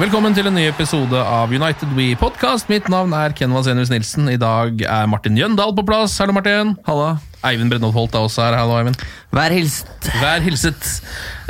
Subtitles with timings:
[0.00, 2.70] Velkommen til en ny episode av United We Podcast.
[2.72, 4.30] Mitt navn er Ken Vasenius Nilsen.
[4.32, 6.14] I dag er Martin Jøndal på plass.
[6.22, 6.70] Hallo, Martin.
[6.86, 7.10] Hallo.
[7.44, 8.56] Eivind Brennholt Holt er også her.
[8.56, 8.96] Hallo, Eivind.
[9.36, 10.08] Vær hilset.
[10.22, 10.88] Vær hilset.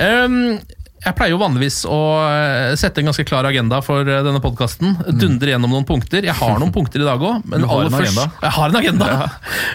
[0.02, 0.58] Um,
[1.00, 4.98] jeg pleier jo vanligvis å eh, sette en ganske klar agenda for eh, denne podkasten.
[5.22, 6.26] Dundre gjennom noen punkter.
[6.26, 7.46] Jeg har noen punkter i dag òg.
[7.46, 7.68] Men.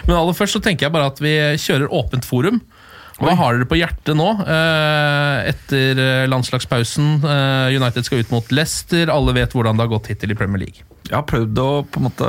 [0.04, 1.32] Men aller først så tenker jeg bare at vi
[1.64, 2.60] kjører åpent forum.
[3.16, 7.14] Hva har dere på hjertet nå, eh, etter eh, landslagspausen?
[7.24, 9.08] Eh, United skal ut mot Leicester.
[9.12, 10.84] Alle vet hvordan det har gått hittil i Premier League.
[11.06, 12.28] Jeg har prøvd å på en måte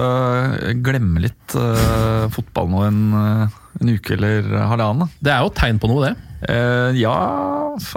[0.86, 5.10] glemme litt uh, fotball nå en, en uke eller halvannen.
[5.18, 6.28] Det er jo et tegn på noe, det.
[6.46, 7.16] Uh, ja,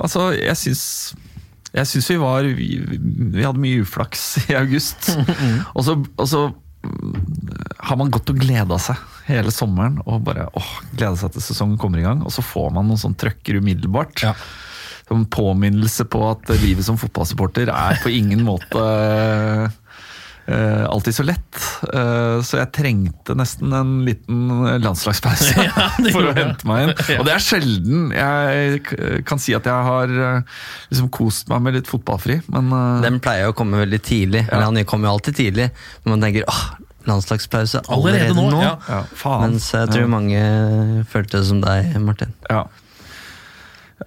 [0.00, 0.84] altså jeg syns
[1.70, 5.12] jeg syns vi var vi, vi hadde mye uflaks i august.
[5.76, 5.98] og så,
[7.82, 8.98] har man gått og gleda seg
[9.30, 12.24] hele sommeren og bare åh, gleda seg til sesongen kommer i gang.
[12.26, 14.24] Og så får man noen sånn trøkker umiddelbart.
[14.26, 14.34] Ja.
[15.10, 18.84] Som påminnelse på at livet som fotballsupporter er på ingen måte
[20.50, 21.58] Uh, alltid så lett.
[21.94, 24.48] Uh, så jeg trengte nesten en liten
[24.82, 26.94] landslagspause Ja, for å hente meg inn.
[27.20, 28.80] Og det er sjelden jeg
[29.28, 30.10] kan si at jeg har
[30.90, 34.46] liksom kost meg med litt fotballfri, men uh, Den pleier å komme veldig tidlig.
[34.48, 35.70] Eller han kommer jo alltid tidlig.
[36.02, 36.64] Men man tenker åh,
[37.10, 38.60] landslagspause allerede, Allerede nå, nå.
[38.64, 38.74] ja.
[38.88, 39.46] ja, faen.
[39.48, 40.12] Mens jeg tror ja.
[40.16, 40.44] mange
[41.12, 42.32] følte det som deg, Martin.
[42.50, 42.64] Ja.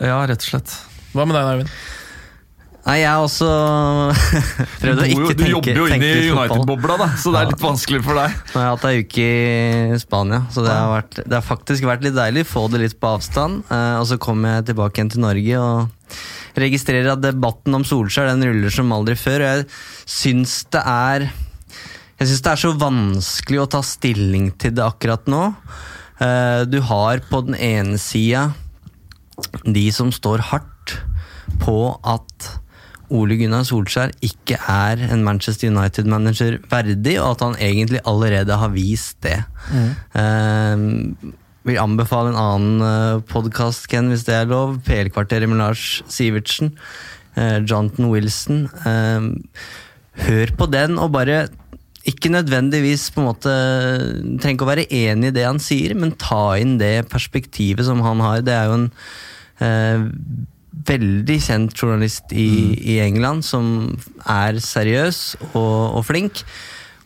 [0.02, 0.78] ja, rett og slett.
[1.14, 1.76] Hva med deg, Eivind?
[2.84, 3.48] Nei, jeg har også
[4.82, 6.10] prøvd å du, ikke du jobber jo inn i.
[6.34, 7.52] United-bobla, da, så det er Ja.
[7.54, 8.34] litt vanskelig for deg.
[8.52, 9.28] Nå har jeg hatt ei uke
[9.94, 12.44] i Spania, så det har, vært, det har faktisk vært litt deilig.
[12.50, 13.64] Få det litt på avstand.
[13.72, 16.20] eh, og så kommer jeg tilbake igjen til Norge og
[16.60, 19.46] registrerer at debatten om Solskjær den ruller som aldri før.
[19.48, 19.66] Og jeg
[20.20, 21.30] syns det er
[22.24, 25.42] Jeg syns det er så vanskelig å ta stilling til det akkurat nå.
[26.24, 28.54] Eh, du har på den ene sida
[29.68, 30.94] de som står hardt
[31.60, 31.76] på
[32.08, 32.48] at
[33.12, 38.72] Ole Gunnar Solskjær ikke er en Manchester United-manager verdig, og at han egentlig allerede har
[38.72, 39.42] vist det.
[40.16, 41.34] Eh,
[41.68, 44.80] vil anbefale en annen uh, podkast, Ken, hvis det er lov.
[44.88, 46.78] PL-kvarteret med Lars Sivertsen.
[47.36, 48.70] eh, Jonathan Wilson.
[48.86, 49.28] Eh,
[50.28, 51.48] hør på den, og bare
[52.10, 53.52] ikke nødvendigvis på en måte
[54.42, 58.04] Trenger ikke å være enig i det han sier, men ta inn det perspektivet som
[58.04, 58.44] han har.
[58.44, 58.90] Det er jo en
[59.64, 60.04] eh,
[60.90, 63.94] veldig kjent journalist i, i England som
[64.28, 66.44] er seriøs og, og flink.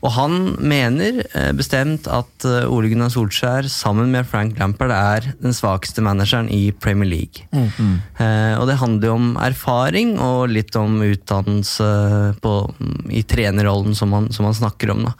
[0.06, 5.30] Og han mener eh, bestemt at eh, Ole Gunnar Solskjær sammen med Frank Lampard er
[5.42, 7.48] den svakeste manageren i Premier League.
[8.22, 11.90] Eh, og det handler jo om erfaring og litt om utdannelse
[12.44, 12.56] på,
[13.10, 15.08] i trenerrollen som han, som han snakker om.
[15.10, 15.16] Da.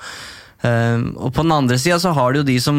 [0.68, 2.78] Eh, og på den andre sida så har du jo de som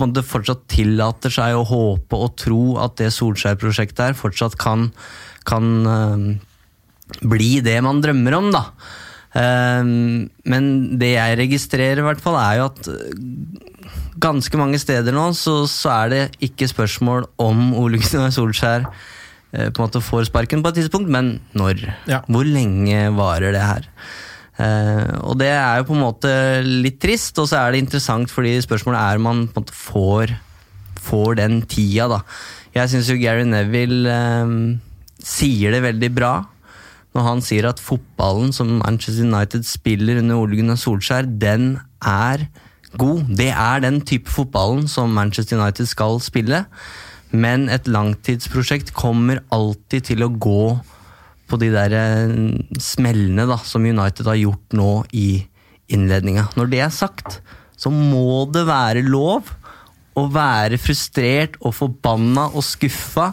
[0.00, 4.90] måte fortsatt tillater seg å håpe og tro at det Solskjær-prosjektet her fortsatt kan,
[5.48, 6.26] kan eh,
[7.20, 8.68] bli det man drømmer om, da.
[9.38, 9.90] Eh,
[10.52, 13.68] men det jeg registrerer, i hvert fall, er jo at eh,
[14.20, 19.68] ganske mange steder nå så, så er det ikke spørsmål om Ole Gunnar Solskjær eh,
[19.70, 21.86] på en måte får sparken på et tidspunkt, men når.
[22.10, 22.24] Ja.
[22.28, 23.88] Hvor lenge varer det her?
[24.60, 26.32] Eh, og det er jo på en måte
[26.66, 29.76] litt trist, og så er det interessant fordi spørsmålet er om man på en måte
[29.76, 30.34] får,
[31.00, 32.22] får den tida, da.
[32.74, 34.56] Jeg syns jo Gary Neville eh,
[35.26, 36.34] sier det veldig bra
[37.16, 41.74] når han sier at fotballen som Manchester United spiller under Ole Gunnar Solskjær, den
[42.06, 42.46] er
[42.98, 43.24] god.
[43.38, 46.64] Det er den type fotballen som Manchester United skal spille.
[47.30, 50.64] Men et langtidsprosjekt kommer alltid til å gå
[51.50, 52.34] på de der eh,
[52.82, 55.42] smellene da, som United har gjort nå i
[55.90, 56.48] innledninga.
[56.58, 57.40] Når det er sagt,
[57.74, 59.50] så må det være lov
[60.18, 63.30] å være frustrert og forbanna og skuffa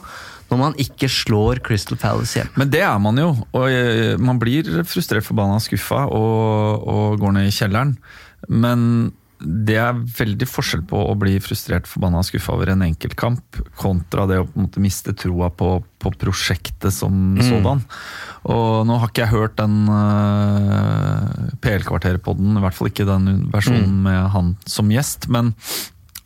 [0.50, 2.50] når man ikke slår Crystal Palace hjem.
[2.56, 7.36] Men det er man jo, og eh, man blir frustrert, forbanna, skuffa og, og går
[7.36, 7.98] ned i kjelleren.
[8.48, 13.60] Men det er veldig forskjell på å bli frustrert, forbanna og skuffa over en enkeltkamp,
[13.78, 14.48] kontra det å
[14.82, 17.44] miste troa på, på prosjektet som Mm.
[17.46, 17.84] sådan.
[18.50, 24.00] Og nå har ikke jeg hørt den uh, PL-kvarteret-podden, i hvert fall ikke den versjonen
[24.00, 24.02] Mm.
[24.08, 25.54] med han som gjest, men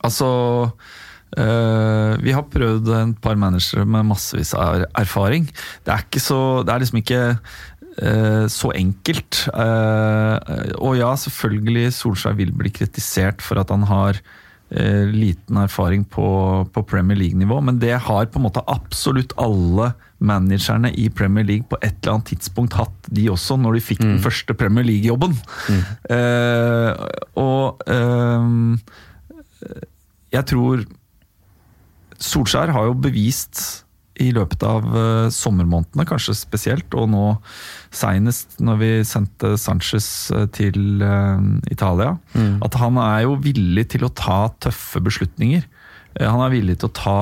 [0.03, 0.71] altså
[1.37, 5.47] eh, vi har prøvd et par managere med massevis av erfaring.
[5.85, 9.45] Det er, ikke så, det er liksom ikke uh, så enkelt.
[9.55, 10.37] Uh,
[10.81, 14.23] og ja, selvfølgelig, Solskjær vil bli kritisert for at han har
[14.71, 16.25] liten erfaring på,
[16.71, 19.89] på Premier League-nivå, men det har på en måte absolutt alle
[20.23, 23.99] managerne i Premier League på et eller annet tidspunkt hatt, de også, når de fikk
[23.99, 25.35] den første Premier League-jobben.
[26.07, 27.03] Eh,
[27.43, 27.83] og
[30.31, 30.85] jeg tror
[32.21, 33.62] Solskjær har jo bevist
[34.21, 37.23] i løpet av eh, sommermånedene, kanskje spesielt, og nå
[37.95, 42.12] seinest når vi sendte Sanchez eh, til Italia, Italia,
[42.68, 45.63] at han er jo villig til å ta tøffe beslutninger.
[46.19, 47.18] Eh, han er villig til å ta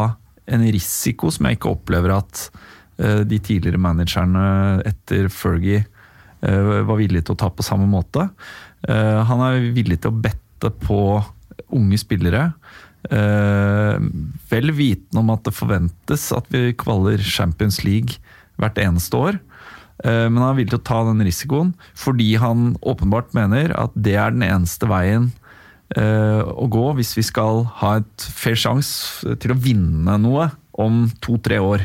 [0.49, 2.49] en risiko som jeg ikke opplever at
[2.97, 8.27] eh, de tidligere managerne etter Fergie eh, var villige til å ta på samme måte.
[8.89, 10.99] Eh, Han er villig til å bette på
[11.75, 12.49] unge spillere.
[13.09, 13.95] Eh,
[14.51, 18.19] vel vitende om at det forventes at vi kvaler Champions League
[18.61, 19.39] hvert eneste år.
[20.05, 23.95] Eh, men han er villig til å ta den risikoen fordi han åpenbart mener at
[23.97, 25.31] det er den eneste veien
[25.97, 31.07] eh, å gå hvis vi skal ha et fair sjanse til å vinne noe om
[31.23, 31.83] to-tre år.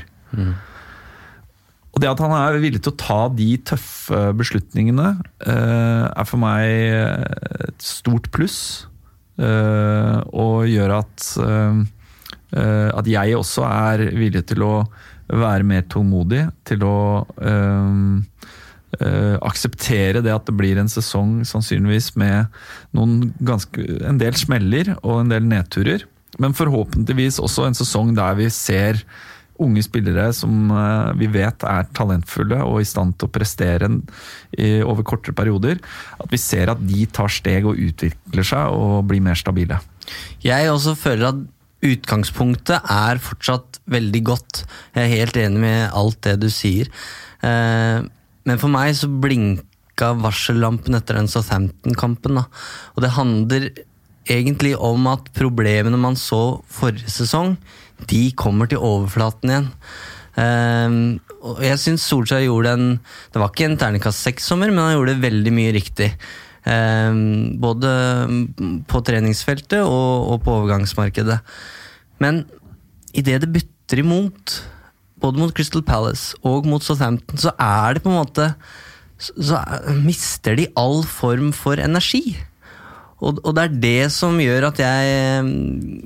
[1.94, 5.14] Og det at han er villig til å ta de tøffe beslutningene,
[5.46, 6.66] eh, er for meg
[7.70, 8.86] et stort pluss.
[9.38, 11.80] Eh, og gjør at, eh,
[12.58, 14.74] eh, at jeg også er villig til å
[15.32, 16.46] være mer tålmodig.
[16.68, 16.96] Til å
[18.94, 22.46] Uh, akseptere det at det blir en sesong sannsynligvis med
[23.42, 26.04] ganske, en del smeller og en del nedturer.
[26.38, 29.02] Men forhåpentligvis også en sesong der vi ser
[29.62, 33.90] unge spillere som eh, vi vet er talentfulle og i stand til å prestere
[34.84, 35.78] over kortere perioder.
[36.18, 39.80] At vi ser at de tar steg og utvikler seg og blir mer stabile.
[40.44, 41.44] Jeg også føler at
[41.84, 44.64] utgangspunktet er fortsatt veldig godt.
[44.96, 46.90] Jeg er helt enig med alt det du sier.
[47.44, 48.02] Eh,
[48.44, 52.42] Men for meg så blinka varsellampen etter den Southampton-kampen.
[52.42, 53.70] Og det handler
[54.28, 57.56] egentlig om at problemene man så forrige sesong,
[58.10, 59.68] de kommer til overflaten igjen.
[60.40, 60.96] Eh,
[61.44, 62.86] og jeg syns Solskjær gjorde en
[63.30, 66.08] Det var ikke en terningkast seks-sommer, men han gjorde veldig mye riktig.
[66.64, 67.18] Eh,
[67.60, 67.90] både
[68.90, 71.38] på treningsfeltet og, og på overgangsmarkedet.
[72.24, 72.44] Men
[73.14, 74.56] idet det butter imot,
[75.20, 78.50] både mot Crystal Palace og mot Southampton, så er det på en måte
[79.18, 82.34] Så, er- mister de all form for energi.
[83.24, 85.52] Og, og det er det som gjør at jeg eh,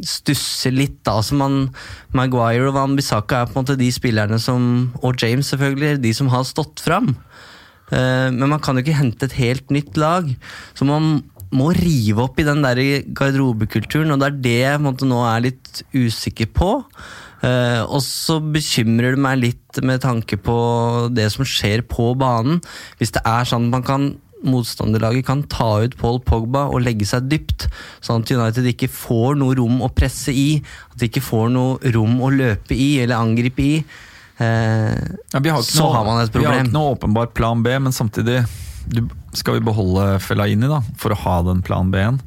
[0.07, 1.01] stusser litt.
[1.03, 1.59] da, altså man,
[2.17, 6.15] Maguire og Van Bissaka er på en måte de spillerne som, og James selvfølgelig, de
[6.17, 7.15] som har stått fram.
[7.91, 10.31] Eh, Men man kan jo ikke hente et helt nytt lag.
[10.79, 11.19] Så man
[11.55, 12.81] må rive opp i den der
[13.17, 16.75] garderobekulturen, og det er det jeg måte, nå er litt usikker på.
[17.47, 20.59] Eh, og så bekymrer det meg litt med tanke på
[21.15, 22.61] det som skjer på banen.
[22.99, 24.09] Hvis det er sånn at man kan
[24.47, 27.67] motstanderlaget kan ta ut Paul Pogba og legge seg dypt,
[28.05, 30.61] sånn at United ikke får noe rom å presse i,
[30.93, 33.75] at de ikke får noe rom å løpe i eller angripe i.
[34.39, 34.95] Eh,
[35.33, 36.53] Ja, vi har ikke så noe, har man et problem.
[36.53, 38.45] Vi har ikke noe åpenbar plan B, men samtidig
[38.89, 39.03] du,
[39.37, 42.23] skal vi beholde Fellaini da, for å ha den plan B-en.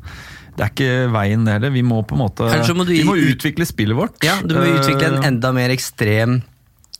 [0.51, 1.71] Det er ikke veien det heller.
[1.73, 4.19] Vi må på en måte må du vi må utvikle spillet vårt.
[4.25, 6.41] Ja, du må utvikle en Eh, enda mer ekstrem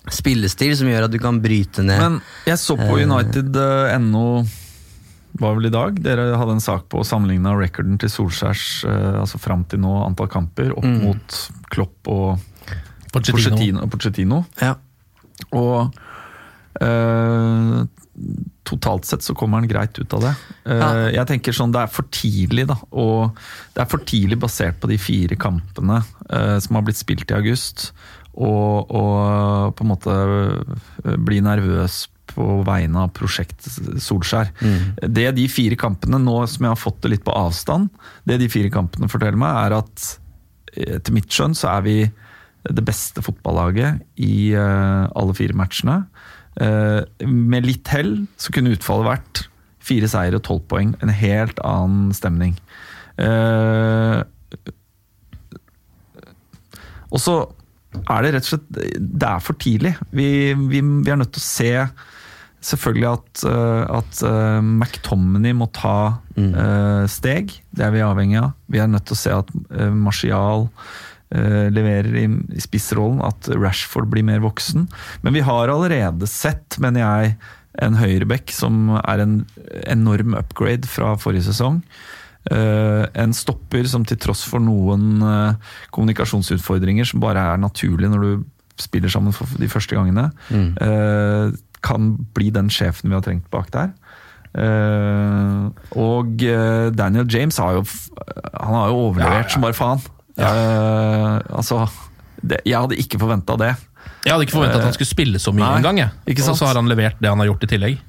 [0.09, 1.99] spillestil som gjør at du kan bryte ned.
[1.99, 4.25] Men jeg så på United.no United.no
[5.39, 5.95] var vel i dag.
[6.03, 9.93] Dere hadde en sak på å sammenligne rekorden til Solskjærs eh, altså fram til nå
[10.05, 10.99] antall kamper opp Mm.
[11.05, 11.37] mot
[11.71, 12.39] Klopp og
[13.13, 13.87] Pochettino.
[13.91, 14.45] Pochettino.
[14.61, 14.75] Ja.
[15.51, 15.93] Og
[16.81, 17.81] eh,
[18.67, 20.33] totalt sett så kommer han greit ut av det.
[20.65, 20.91] Eh, Ja.
[21.09, 22.77] Jeg tenker sånn, Det er for tidlig, da.
[22.91, 23.35] Og
[23.75, 27.35] det er for tidlig basert på de fire kampene eh, som har blitt spilt i
[27.35, 27.91] august,
[28.33, 30.13] og, og på en måte
[31.19, 33.67] bli nervøs på vegne av prosjekt
[34.01, 34.51] Solskjær.
[35.03, 37.89] Det de fire kampene nå som jeg har fått det litt på avstand,
[38.29, 40.07] det de fire kampene forteller meg, er at
[40.75, 41.95] eh, etter mitt skjønn så er vi
[42.69, 46.03] det beste fotballaget i eh, alle fire matchene.
[46.61, 49.45] Eh, med litt hell så kunne utfallet vært
[49.81, 50.93] fire seire og tolv poeng.
[51.01, 52.53] En helt annen stemning.
[53.21, 54.21] Eh,
[57.11, 57.35] og så
[58.07, 59.95] er det rett og slett Det er for tidlig.
[60.15, 61.73] Vi, vi, vi er nødt til å se
[62.61, 67.55] selvfølgelig at, eh, at eh, McTominay må ta eh, steg.
[67.73, 68.51] Det er vi avhengig av.
[68.71, 70.69] Vi er nødt til å se at uh, Martial
[71.31, 74.83] leverer i, i spissrollen, at Rashford blir mer voksen.
[75.23, 77.37] Men vi har allerede sett, mener jeg,
[77.79, 79.37] en høyreback som er en
[79.87, 81.77] enorm upgrade fra forrige sesong.
[82.51, 85.23] En stopper som til tross for noen
[85.95, 88.43] kommunikasjonsutfordringer som bare er naturlig når du
[88.81, 91.51] spiller sammen for de første gangene, eh,
[91.85, 93.91] kan bli den sjefen vi har trengt bak der.
[94.51, 97.85] Uh, og eh, Daniel James har jo,
[98.51, 100.03] han har jo overlevert som bare faen.
[100.35, 101.85] Uh, altså,
[102.43, 103.71] det, jeg hadde ikke forventa det.
[104.25, 106.03] Jeg hadde ikke forventa at han skulle spille så mye engang.
[106.03, 107.99] Og så har han levert det han har gjort i tillegg.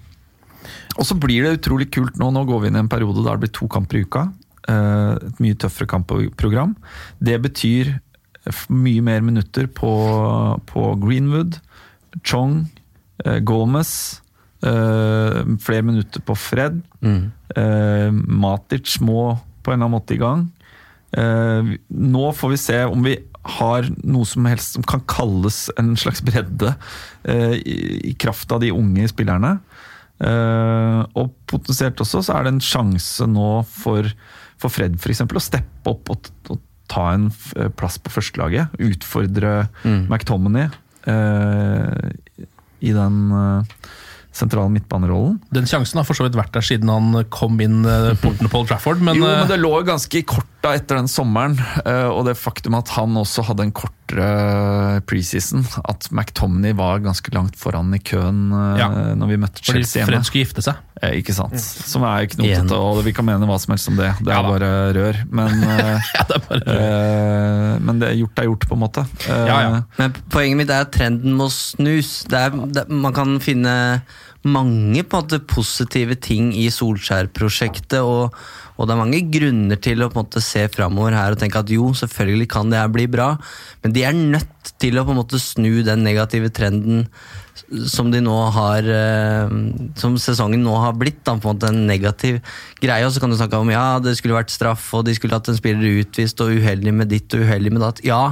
[0.98, 2.28] Og så blir det utrolig kult nå.
[2.34, 4.26] Nå går vi inn i en periode der det blir to kamper i uka.
[4.68, 6.74] Et mye tøffere kampprogram.
[7.22, 7.94] Det betyr
[8.72, 9.92] mye mer minutter på,
[10.68, 11.60] på Greenwood,
[12.26, 12.66] Chong,
[13.46, 14.20] Gomez.
[14.62, 16.80] eh, Flere minutter på Fred.
[17.02, 20.48] Eh, Matic må på en eller annen måte i gang.
[21.12, 23.16] Eh, Nå får vi se om vi
[23.58, 26.76] har noe som helst som kan kalles en slags bredde
[27.26, 29.56] eh, i kraft av de unge spillerne.
[30.22, 34.06] Eh, og potensielt også så er det en sjanse nå for,
[34.62, 36.60] for Fred eksempel, å steppe opp og, og
[36.92, 37.26] ta en
[37.58, 38.78] eh, plass på førstelaget.
[38.78, 39.64] Utfordre
[40.06, 40.68] McTominay
[41.10, 42.12] eh,
[42.82, 43.90] i den eh,
[44.32, 45.38] sentrale midtbanerollen.
[45.54, 48.62] Den sjansen har for så vidt vært der siden han kom inn eh, porten på
[48.62, 50.26] Old Trafford, men, jo, men eh, det lå ganske i
[50.62, 55.64] korta etter den sommeren, eh, og det faktum at han også hadde en kortere preseason.
[55.88, 58.88] At McTomney var ganske langt foran i køen eh, Ja.
[59.19, 60.12] når vi møtte fordi Chelsea hjemme.
[60.12, 60.78] Fred skulle gifte seg.
[61.02, 61.59] Eh, Ikke sant?
[61.59, 64.12] Som er knotete, og vi kan mene hva som helst om det.
[64.23, 65.21] Det er Ja bare rør.
[65.31, 69.07] Men, eh, Ja, det er bare eh, men det gjort er gjort, på en måte.
[69.26, 69.83] Ja, ja.
[69.99, 72.23] Men poenget mitt er at trenden må snus.
[72.31, 73.75] Det er, det, man kan finne
[74.49, 78.34] mange på en måte positive ting i Solskjær-prosjektet, og,
[78.76, 81.62] og det er mange grunner til å på en måte se framover her og tenke
[81.62, 83.34] at jo, selvfølgelig kan det her bli bra,
[83.84, 87.06] men de er nødt til å på en måte snu den negative trenden
[87.88, 89.50] som de nå har eh,
[90.00, 92.38] Som sesongen nå har blitt, da, på en måte en negativ
[92.80, 93.04] greie.
[93.06, 95.50] Og så kan du snakke om ja, det skulle vært straff, og de skulle hatt
[95.52, 98.02] en spiller utvist, og uheldig med ditt og uheldig med datt.
[98.06, 98.22] Ja,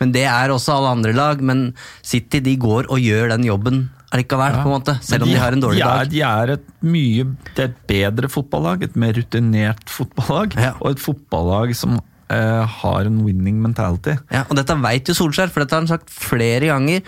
[0.00, 1.42] men det er også alle andre lag.
[1.42, 1.68] Men
[2.02, 4.96] City de går og gjør den jobben allikevel, på en måte.
[5.04, 6.10] Selv om de, har en dårlig de er, dag.
[6.12, 7.24] De er et mye
[7.56, 10.74] det er et bedre fotballag, et mer rutinert fotballag, Ja.
[10.80, 11.96] og et fotballag som
[12.30, 14.14] eh, har en winning mentality.
[14.34, 17.02] Ja, og dette vet jo Solskjær, for dette har han sagt flere ganger.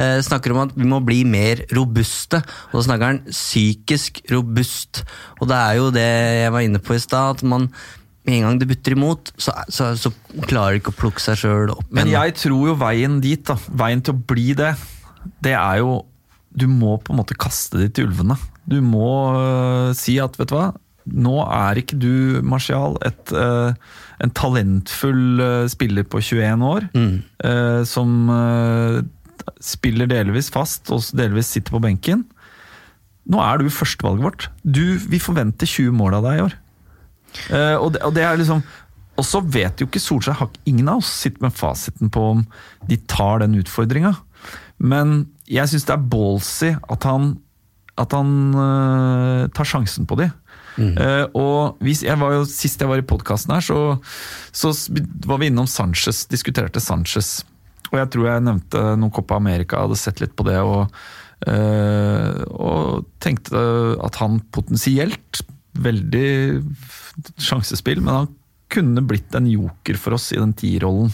[0.00, 2.40] Eh, snakker om at vi må bli mer robuste,
[2.70, 5.02] og da snakker han psykisk robust.
[5.40, 6.06] Og det er jo det
[6.44, 7.68] jeg var inne på i stad, at man
[8.22, 10.12] med en gang det butter imot, så, så, så
[10.46, 13.56] klarer de ikke å plukke seg sjøl opp Men jeg tror jo veien dit, da,
[13.82, 14.68] veien til å bli det,
[15.42, 15.96] det er jo
[16.52, 18.36] Du må på en måte kaste det til ulvene.
[18.68, 20.70] Du må uh, si at, vet du hva,
[21.02, 23.72] nå er ikke du, Martial, et, øh,
[24.22, 28.30] en talentfull uh, spiller på 21 år, øh, som
[29.58, 32.22] spiller delvis fast og delvis sitter på benken.
[33.26, 34.46] Nå er du førstevalget vårt.
[34.62, 36.56] Du, vi forventer 20 mål av deg i år.
[37.80, 38.58] Og, det, og det er liksom
[39.16, 42.42] Og så vet jo ikke Solskjær Ingen av oss sitter med fasiten på om
[42.90, 44.12] de tar den utfordringa.
[44.82, 47.36] Men jeg syns det er ballsy at han
[48.00, 50.30] At han uh, tar sjansen på de.
[50.80, 53.98] Eh, og hvis, jeg var jo, Sist jeg var i podkasten her, så,
[54.56, 54.72] så
[55.28, 57.42] var vi innom Sanchez, diskuterte Sanchez.
[57.90, 60.58] Og jeg tror jeg nevnte noen Copa America, hadde sett litt på det.
[60.64, 60.86] og
[61.48, 63.60] uh, og tenkte
[64.02, 66.60] at han potensielt Veldig
[67.40, 68.26] sjansespill, men han
[68.72, 71.08] kunne blitt en joker for oss i den tierrollen.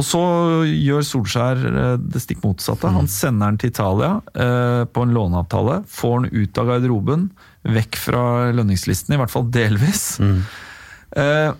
[0.00, 0.20] Og så
[0.64, 2.88] gjør Solskjær eh, det stikk motsatte.
[2.94, 5.82] Han sender den til Italia eh, på en låneavtale.
[5.90, 7.28] Får han ut av garderoben,
[7.68, 8.24] vekk fra
[8.56, 10.04] lønningslisten, i hvert fall delvis.
[10.20, 11.50] Eh,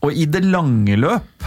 [0.00, 1.46] og i det lange løp,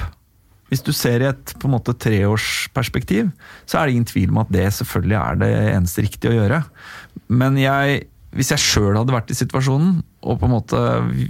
[0.71, 3.33] hvis du ser i et på en måte treårsperspektiv,
[3.67, 6.63] så er det ingen tvil om at det selvfølgelig er det eneste riktige å gjøre.
[7.33, 10.79] Men jeg hvis jeg sjøl hadde vært i situasjonen og på en måte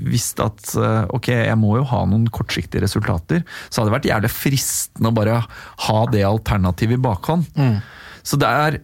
[0.07, 4.09] visst at eh, ok, jeg må jo ha noen kortsiktige resultater, så hadde det vært
[4.11, 5.41] jævlig fristende å bare
[5.87, 7.49] ha det alternativet i bakhånd.
[8.23, 8.81] Så det er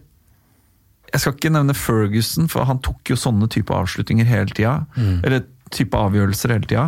[1.10, 4.76] Jeg skal ikke nevne Ferguson, for han tok jo sånne type avslutninger hele tida.
[5.26, 5.42] Eller
[5.74, 6.84] type avgjørelser hele tida.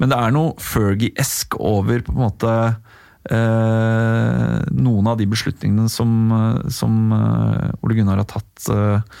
[0.00, 2.52] Men det er noe Fergie-esk over på en måte
[3.32, 9.20] eh, noen av de beslutningene som, eh, som eh, Ole Gunnar har tatt eh,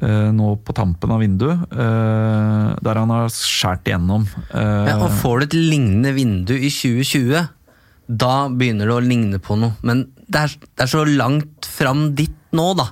[0.00, 1.58] nå på tampen av vinduet.
[1.72, 4.24] eh, der han har skåret igjennom.
[4.54, 7.48] eh, Ja, og får du et lignende vindu i 2020,
[8.08, 9.72] da begynner det å ligne på noe.
[9.82, 12.88] Men det er, det er så langt fram dit nå, da.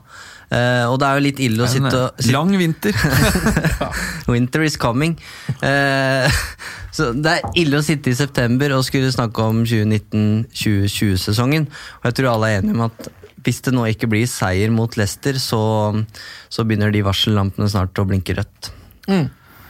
[0.48, 2.94] Uh, og det er jo litt ille å sitte og eh, sitte- Lang vinter.
[4.32, 5.18] Winter is coming.
[5.60, 6.24] Uh,
[6.90, 11.66] så det er ille å sitte i september og skulle snakke om 2019-2020-sesongen.
[12.00, 13.10] Og jeg tror alle er enige om at
[13.48, 15.60] hvis det nå ikke blir seier mot Leicester, så,
[16.52, 18.72] så begynner de varsellampene snart å blinke rødt.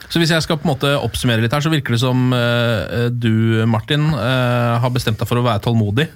[0.09, 3.07] Så hvis jeg skal på en måte oppsummere litt her, så virker det som uh,
[3.13, 6.09] du, Martin, uh, har bestemt deg for å være tålmodig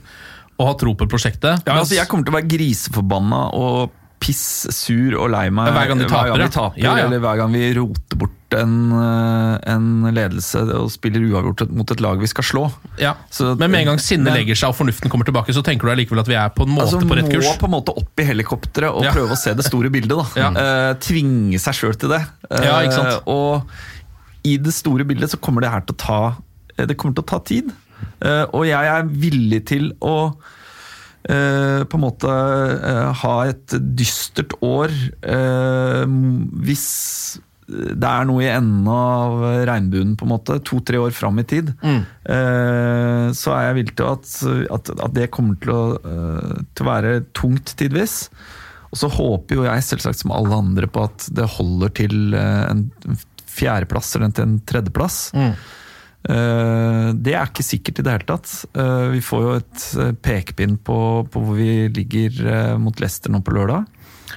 [0.53, 1.65] og ha tro på prosjektet.
[1.65, 3.93] Ja, altså Jeg kommer til å være griseforbanna og
[4.23, 7.07] piss sur og lei meg Hver gang de taper, vi de taper Ja, ja.
[7.07, 12.01] eller hver gang vi roter bort en, eh, en ledelse og spiller uavgjort mot et
[12.03, 12.63] lag vi skal slå.
[12.99, 13.13] ja.
[13.31, 15.91] Så- Men med en gang sinnet legger seg og fornuften kommer tilbake, så tenker du
[15.95, 17.45] allikevel at vi er på en måte Altså, på rett kurs.
[17.45, 19.11] Må på en måte opp i helikopteret og Ja.
[19.11, 20.09] prøve å se det store bildet.
[20.09, 20.49] da Ja.
[20.51, 22.21] Uh, Tvinge seg sjøl til det.
[22.51, 23.23] Uh, Ja, ikke sant?
[23.27, 23.63] Og
[24.43, 26.35] i det store bildet så kommer det her til å ta
[26.77, 27.71] eh, Det kommer til å ta tid.
[28.21, 30.33] Uh, og jeg er villig til å
[31.23, 34.91] Uh, på en måte uh, ha et dystert år
[35.23, 36.03] uh,
[36.67, 39.37] hvis det er noe i enden av
[39.69, 44.09] regnbuen, på en måte, to-tre år fram i tid, eh, så er jeg villig til
[44.09, 44.33] at,
[44.77, 48.27] at, at det kommer til å, uh, til å være tungt tidvis.
[48.91, 52.67] Og så håper jo jeg selvsagt som alle andre på at det holder til uh,
[52.69, 52.83] en
[53.53, 55.17] fjerdeplass eller til en tredjeplass.
[56.23, 58.53] Eh, Det er ikke sikkert i det hele tatt.
[59.11, 59.83] Vi får jo et
[60.23, 60.95] pekepinn på,
[61.29, 63.85] på hvor vi ligger mot Leicester nå på lørdag.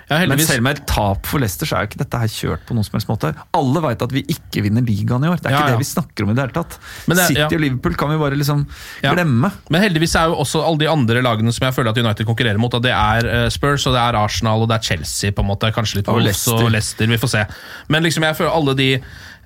[0.08, 2.60] Ja, Men selv med et tap for Leicester, så er jo ikke dette her kjørt
[2.68, 3.32] på noen som helst måte.
[3.58, 5.40] Alle veit at vi ikke vinner ligaen i år.
[5.42, 6.76] Det er Ja, ikke det vi snakker om i det hele tatt.
[7.10, 8.66] Det- City og Liverpool kan vi bare liksom
[9.02, 9.50] glemme.
[9.68, 12.58] Men heldigvis er jo også alle de andre lagene som jeg føler at United konkurrerer
[12.58, 15.42] mot, at det er eh, Spurs, og det er Arsenal og det er Chelsea, på
[15.42, 16.64] en måte, kanskje litt Og Wolves Leicester.
[16.64, 17.06] og Leicester.
[17.06, 17.46] Vi får se.
[17.88, 18.90] Men liksom jeg føler alle de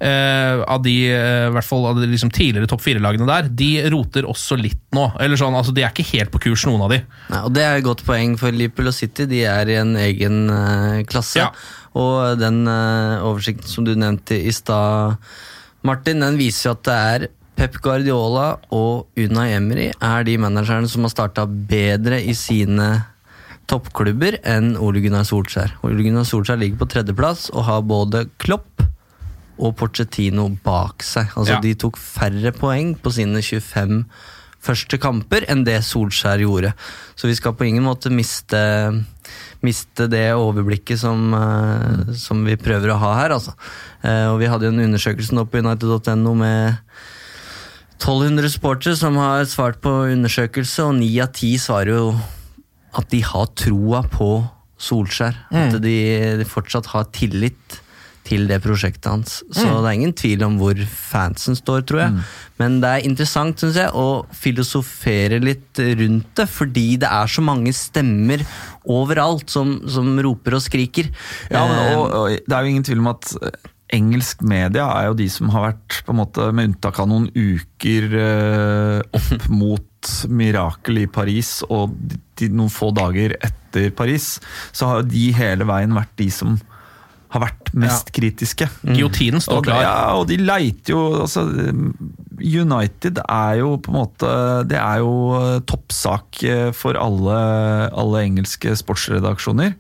[0.01, 3.71] eh, av de, eh, i hvert fall av de liksom tidligere topp fire-lagene der, de
[3.93, 5.11] roter også litt nå.
[5.21, 7.03] Eller sånn, altså De er ikke helt på kurs, noen av de.
[7.31, 9.29] Nei, og Det er et godt poeng for Liverpool og City.
[9.31, 11.45] De er i en egen eh, klasse.
[11.45, 11.51] Ja.
[12.01, 15.21] Og den eh, oversikten som du nevnte i stad,
[15.87, 20.89] Martin, den viser jo at det er Pep Guardiola og Unai Emery er de managerne
[20.89, 22.87] som har starta bedre i sine
[23.69, 25.77] toppklubber enn Ole Gunnar Solskjær.
[25.87, 28.81] Ole Gunnar Solskjær ligger på tredjeplass og har både Klopp
[29.61, 31.31] og Pochettino bak seg.
[31.37, 31.61] Altså Ja.
[31.61, 34.05] De tok færre poeng på sine 25
[34.61, 36.75] første kamper enn det Solskjær gjorde.
[37.17, 38.61] Så vi skal på ingen måte miste,
[39.65, 43.31] miste det overblikket som, eh, som vi prøver å ha her.
[43.31, 43.55] Altså.
[44.05, 46.77] Eh, og Vi hadde jo en undersøkelse nå på United.no med
[48.01, 52.21] 1200 sportere som har svart på undersøkelse, og ni av ti svarer jo
[52.97, 54.49] at de har troa på
[54.81, 55.37] Solskjær.
[55.53, 57.81] At de, de fortsatt har tillit
[58.27, 59.41] til det prosjektet hans.
[59.51, 62.25] Så det er ingen tvil om hvor fansen står, tror jeg.
[62.61, 67.45] Men det er interessant synes jeg, å filosofere litt rundt det, fordi det er så
[67.45, 68.45] mange stemmer
[68.91, 71.11] overalt som, som roper og skriker.
[71.51, 74.87] Ja, men, Eh, og, og det er jo ingen tvil om at eh, engelsk media
[74.95, 79.21] er jo de som har vært, på en måte, med unntak av noen uker eh,
[79.21, 79.87] opp mot
[80.33, 84.39] mirakel i Paris og de, de, noen få dager etter Paris,
[84.73, 86.57] så har jo de hele veien vært de som
[87.31, 88.67] har vært mest kritiske.
[88.83, 89.83] Giotinen står Og, klar.
[89.85, 91.45] ja, og de leiter jo altså,
[92.41, 94.31] United er jo på en måte
[94.67, 97.37] Det er jo eh, toppsak eh, for alle,
[97.95, 99.77] alle engelske sportsredaksjoner.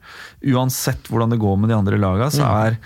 [0.52, 2.78] Uansett hvordan det går med de andre lagene, så er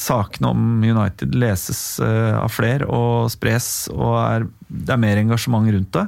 [0.00, 5.68] sakene om United leses eh, av flere og spres, og er, det er mer engasjement
[5.74, 6.06] rundt det.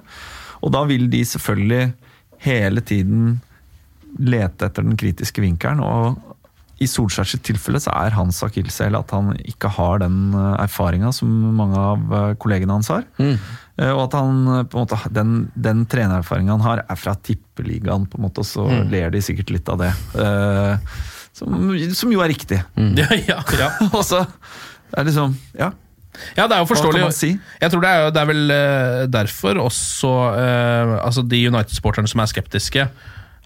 [0.65, 1.93] Og da vil de selvfølgelig
[2.47, 3.39] hele tiden
[4.19, 5.85] lete etter den kritiske vinkelen.
[5.85, 6.30] og
[6.81, 11.77] i Solskjærs tilfelle så er hans akilleshæl at han ikke har den erfaringa som mange
[11.77, 13.05] av eh, kollegene hans har.
[13.21, 13.35] Mm.
[13.81, 17.15] Eh, Og at han eh, på en måte, den, den trenererfaringa han har, er fra
[17.21, 18.89] tippeligaen, på en måte, og så Mm.
[18.93, 19.93] ler de sikkert litt av det.
[20.17, 20.77] Uh,
[21.37, 22.59] Som, som jo er riktig.
[22.99, 23.69] Ja, ja, ja.
[23.97, 25.71] Og så er det liksom Ja.
[26.37, 27.13] Ja, det er jo forståelig.
[27.15, 27.29] si?
[27.61, 32.09] Jeg tror det er, jo- det er vel eh, derfor også uh, altså de United-sporterne
[32.11, 32.89] som er skeptiske,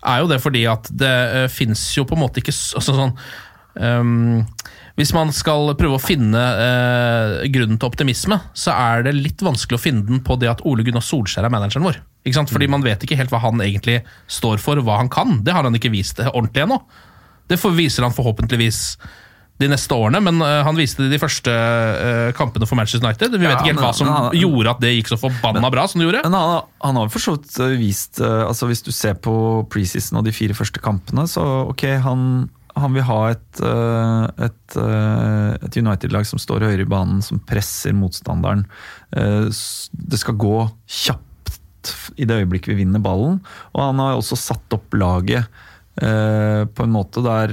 [0.05, 2.95] er jo det fordi at det uh, fins jo på en måte ikke s- altså
[2.97, 3.15] sånn
[3.81, 4.43] um,
[4.95, 9.75] hvis man skal prøve å finne eh, grunnen til optimisme, så er det litt vanskelig
[9.75, 11.99] å finne den på det at Ole Gunnar Solskjær er manageren vår.
[12.23, 12.53] Ikke sant?
[12.55, 13.97] Fordi man vet ikke helt hva han egentlig
[14.31, 15.41] står for, hva han kan.
[15.43, 16.79] Det har han ikke vist ordentlig ennå.
[17.51, 18.79] Det viser han forhåpentligvis
[19.63, 23.37] de neste årene, men eh, han viste det de første eh, kampene for Manchester United.
[23.39, 25.71] Vi Ja, vet ikke helt men- hva som han- gjorde at det gikk så forbanna
[25.71, 26.25] bra som det gjorde.
[26.27, 29.35] Men han, han har jo for så vidt eh, vist altså Hvis du ser på
[29.71, 32.25] preseason og de fire første kampene, så ok, han,
[32.75, 33.61] han vil ha et,
[34.43, 34.77] et,
[35.63, 38.67] et United-lag som står høyere i banen, som presser motstanderen.
[39.15, 40.57] Det skal gå
[40.91, 43.39] kjapt i det øyeblikket vi vinner ballen.
[43.75, 45.47] Og han har også satt opp laget
[45.95, 47.53] på en måte der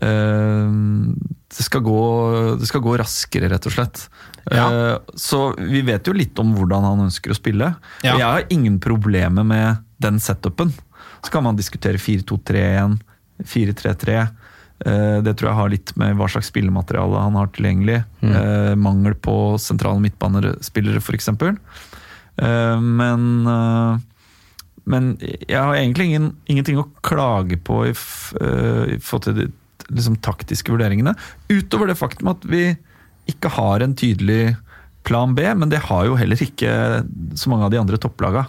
[0.00, 2.00] det, skal gå,
[2.60, 4.04] det skal gå raskere, rett og slett.
[4.48, 4.96] Ja.
[5.18, 7.72] så vi vet jo litt om hvordan han ønsker å spille.
[8.04, 8.14] Ja.
[8.16, 10.72] Jeg har ingen problemer med den setupen.
[11.20, 12.98] Så kan man diskutere 4-2-3-1,
[13.44, 14.18] 4-3-3.
[14.86, 18.04] Eh, Det tror jeg har litt med hva slags spillemateriale han har tilgjengelig.
[18.22, 18.78] Mm.
[18.80, 21.28] mangel på sentrale midtbanespillere, f.eks.
[22.38, 24.06] Eh, men eh,
[24.88, 29.50] men jeg har egentlig ingen, ingenting å klage på i, eh, i forhold til
[29.92, 31.14] liksom, taktiske vurderingene.
[31.48, 32.70] Utover det faktum at vi
[33.28, 34.56] ikke har en tydelig
[35.08, 37.02] plan B, men det har jo heller ikke
[37.38, 38.46] så mange av de andre topplaga.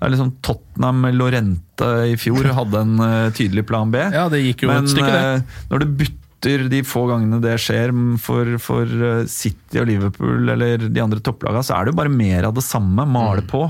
[0.00, 4.00] Det er liksom Tottenham Lorente i fjor hadde en uh, tydelig plan B.
[4.14, 5.36] Ja, det gikk jo men et stykke, det.
[5.42, 10.54] Uh, når du bytter de få gangene det skjer for, for uh, City og Liverpool
[10.54, 13.04] eller de andre topplaga, så er det jo bare mer av det samme.
[13.10, 13.66] Male på.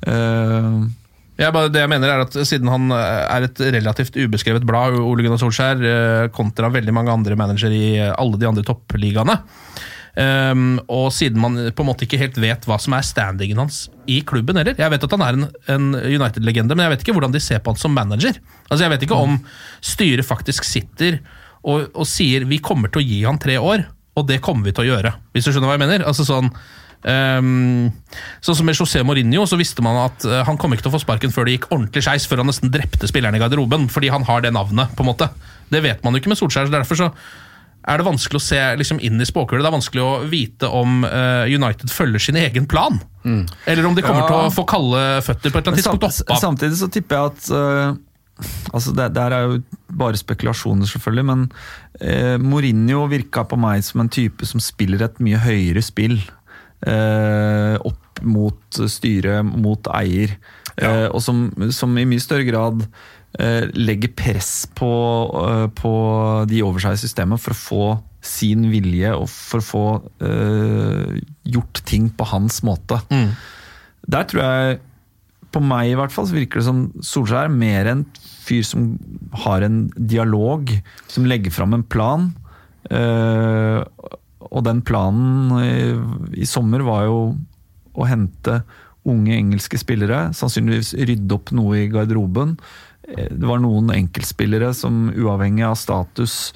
[0.00, 0.70] Eh,
[1.40, 4.98] Jeg bare, det jeg mener er at Siden han eh, er et relativt ubeskrevet blad,
[5.00, 9.38] Ole Gunnar Solskjær, eh, kontra veldig mange andre managere i eh, alle de andre toppligaene,
[10.20, 13.86] um, og siden man på en måte ikke helt vet hva som er standingen hans
[14.10, 17.16] i klubben heller Jeg vet at han er en, en United-legende, men jeg vet ikke
[17.16, 18.36] hvordan de ser på han som manager.
[18.68, 19.38] Altså Jeg vet ikke om
[19.92, 21.22] styret faktisk sitter
[21.62, 23.86] og, og sier vi kommer til å gi han tre år,
[24.18, 25.14] og det kommer vi til å gjøre.
[25.32, 26.04] Hvis du skjønner hva jeg mener?
[26.08, 26.52] Altså sånn
[27.08, 27.90] Ehm,
[28.44, 30.96] sånn som med José Mourinho, så visste man at uh, han kom ikke til å
[30.98, 34.10] få sparken før det gikk ordentlig skeis, før han nesten drepte spillerne i garderoben, fordi
[34.12, 34.92] han har det navnet.
[34.96, 35.30] på en måte.
[35.72, 36.68] Det vet man jo ikke med Solskjær.
[36.68, 37.08] så Derfor så
[37.88, 39.64] er det vanskelig å se liksom, inn i spåkulet.
[39.64, 43.00] Det er vanskelig å vite om uh, United følger sin egen plan.
[43.66, 44.28] Eller om de kommer Ja.
[44.28, 46.20] til å få kalde føtter på et eller annet tidspunkt.
[46.28, 47.98] sam- Samtidig så tipper jeg at uh
[48.72, 51.42] Altså det, Der er jo bare spekulasjoner, selvfølgelig, men
[52.00, 56.14] eh, Mourinho virka på meg som en type som spiller et mye høyere spill.
[56.86, 60.36] Eh, opp mot styret, mot eier.
[60.76, 62.84] eh, og som, som i mye større grad
[63.38, 64.90] eh, legger press på,
[65.76, 65.94] på
[66.50, 67.84] de over seg i systemet for å få
[68.20, 69.84] sin vilje og for å få
[70.26, 73.00] eh, gjort ting på hans måte.
[74.10, 74.80] Der tror jeg
[75.50, 78.04] på meg i hvert fall så virker det som Solskjær er mer en
[78.44, 78.92] fyr som
[79.44, 80.70] har en dialog,
[81.10, 82.28] som legger fram en plan.
[82.90, 83.80] Eh,
[84.40, 87.18] og den planen i, i sommer var jo
[87.92, 88.62] å hente
[89.08, 92.56] unge engelske spillere, sannsynligvis rydde opp noe i garderoben.
[93.08, 96.52] Eh, Det var noen enkeltspillere som uavhengig av status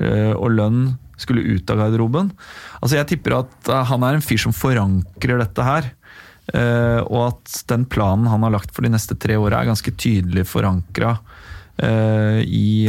[0.00, 0.82] eh, og lønn
[1.20, 2.30] skulle ut av garderoben.
[2.80, 5.94] Altså Jeg tipper at eh, han er en fyr som forankrer dette her.
[6.50, 10.42] Og at den planen han har lagt for de neste tre åra, er ganske tydelig
[10.50, 11.12] forankra
[12.42, 12.88] i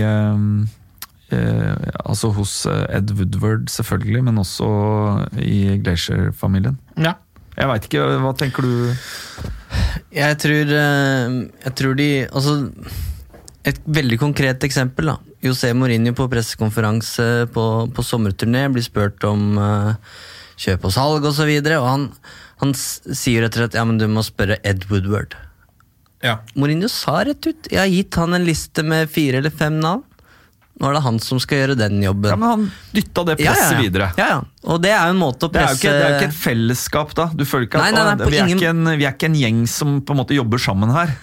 [1.36, 4.70] Altså hos eh, Ed Woodward, selvfølgelig, men også
[5.40, 6.80] i Glacier-familien.
[7.00, 7.18] Ja.
[7.58, 8.74] Jeg veit ikke, hva tenker du?
[10.16, 12.56] Jeg tror, eh, jeg tror de Altså,
[13.68, 15.12] et veldig konkret eksempel.
[15.12, 19.94] da José Mourinho på pressekonferanse på, på sommerturné blir spurt om uh,
[20.62, 22.04] kjøp og salg osv., og, så videre, og han,
[22.62, 25.34] han sier rett og slett ja, men du må spørre Ed Woodward.
[26.22, 26.38] Ja.
[26.54, 30.06] Mourinho sa rett ut jeg har gitt han en liste med fire eller fem navn.
[30.82, 32.32] Nå er det han som skal gjøre den jobben.
[32.34, 32.64] Ja, men Han
[32.96, 33.82] dytta det presset ja, ja.
[33.86, 34.08] videre.
[34.18, 34.40] Ja, ja.
[34.74, 36.16] Og det er jo en måte å Det er jo presse ikke, det er jo
[36.18, 37.26] ikke et fellesskap, da.
[37.38, 39.30] Du føler ikke at Nei, nei, nei, vi, er ingen- ikke en, vi er ikke
[39.30, 41.14] en gjeng som på en måte jobber sammen her.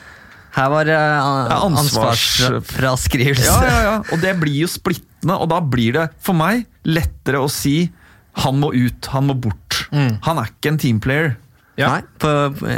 [0.59, 3.47] Her var det uh, Ja, ansvarsfraskrivelse.
[3.51, 3.97] Ja, ja, ja.
[4.15, 7.91] Og det blir jo splittende, og da blir det for meg lettere å si
[8.39, 9.89] han må ut, han må bort.
[9.91, 11.35] Han er ikke en teamplayer.
[11.79, 12.71] Nei, på, på,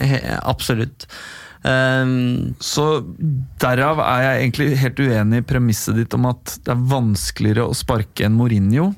[0.48, 1.06] absolutt.
[1.60, 2.84] Um, Så
[3.60, 7.76] derav er jeg egentlig helt uenig i premisset ditt om at det er vanskeligere å
[7.76, 8.94] sparke enn Mourinho.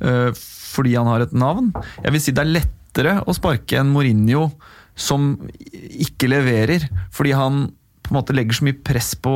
[0.00, 0.30] eh,
[0.70, 1.72] fordi han har et navn.
[2.04, 4.50] Jeg vil si det er lettere å sparke en Mourinho
[4.96, 5.34] som
[5.72, 7.66] ikke leverer, fordi han
[8.04, 9.34] på en måte legger så mye press på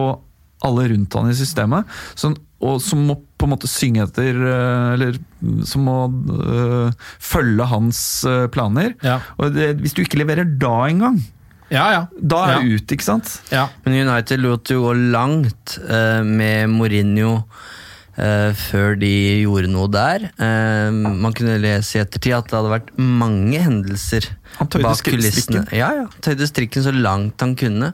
[0.64, 1.84] alle rundt han i systemet,
[2.16, 2.34] som,
[2.64, 5.18] og som må på en måte synge etter eh, Eller
[5.68, 8.00] som må eh, følge hans
[8.54, 8.94] planer.
[9.04, 9.18] Ja.
[9.37, 11.20] Og det, hvis du ikke leverer da engang,
[11.72, 12.03] Ja, ja.
[12.20, 13.38] da er du ute, ikke sant?
[13.53, 13.68] ja.
[13.85, 17.38] men United lot jo gå langt uh, med Mourinho
[18.14, 19.09] Uh, før de
[19.42, 20.29] gjorde noe der.
[20.38, 25.64] Uh, man kunne lese i ettertid at det hadde vært mange hendelser bak kulissene.
[25.74, 27.90] Ja, ja, tøyde strikken så langt han kunne.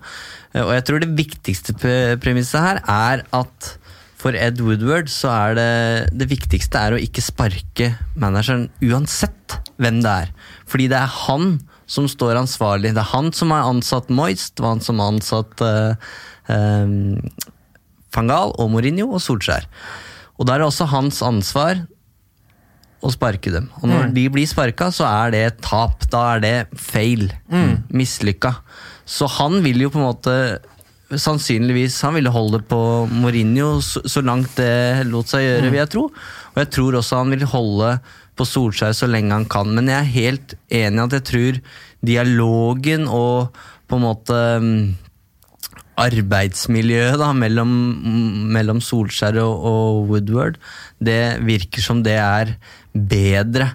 [0.52, 3.70] Uh, og jeg tror det viktigste pre- premisset her er at
[4.20, 5.70] for Ed Woodward så er det
[6.20, 10.34] det viktigste er å ikke sparke manageren uansett hvem det er.
[10.68, 11.54] Fordi det er han
[11.90, 12.92] som står ansvarlig.
[12.94, 17.16] Det er han som har ansatt Moist, det var han som har ansatt uh,
[18.14, 19.66] Fangal og Mourinho og Solskjær.
[20.40, 21.82] Og da er det også hans ansvar
[23.00, 23.68] å sparke dem.
[23.80, 24.14] Og når Mm.
[24.14, 26.02] de blir sparka, så er det tap.
[26.10, 27.30] Da er det feil.
[27.50, 27.84] Mm.
[27.90, 28.54] Mislykka.
[29.06, 30.36] Så han vil jo på en måte
[31.10, 35.70] Sannsynligvis han ville holde på Mourinho så, så langt det lot seg gjøre, Mm.
[35.72, 36.02] vil jeg tro.
[36.04, 38.00] Og jeg tror også han vil holde
[38.40, 39.70] på Solskjær så lenge han kan.
[39.76, 41.62] Men jeg er helt enig i at jeg tror
[42.10, 44.82] dialogen og på en måte mm,
[46.00, 47.70] arbeidsmiljøet da, mellom,
[48.54, 50.60] mellom Solskjær og, og Woodward,
[51.02, 52.54] det virker som det er
[52.92, 53.70] bedre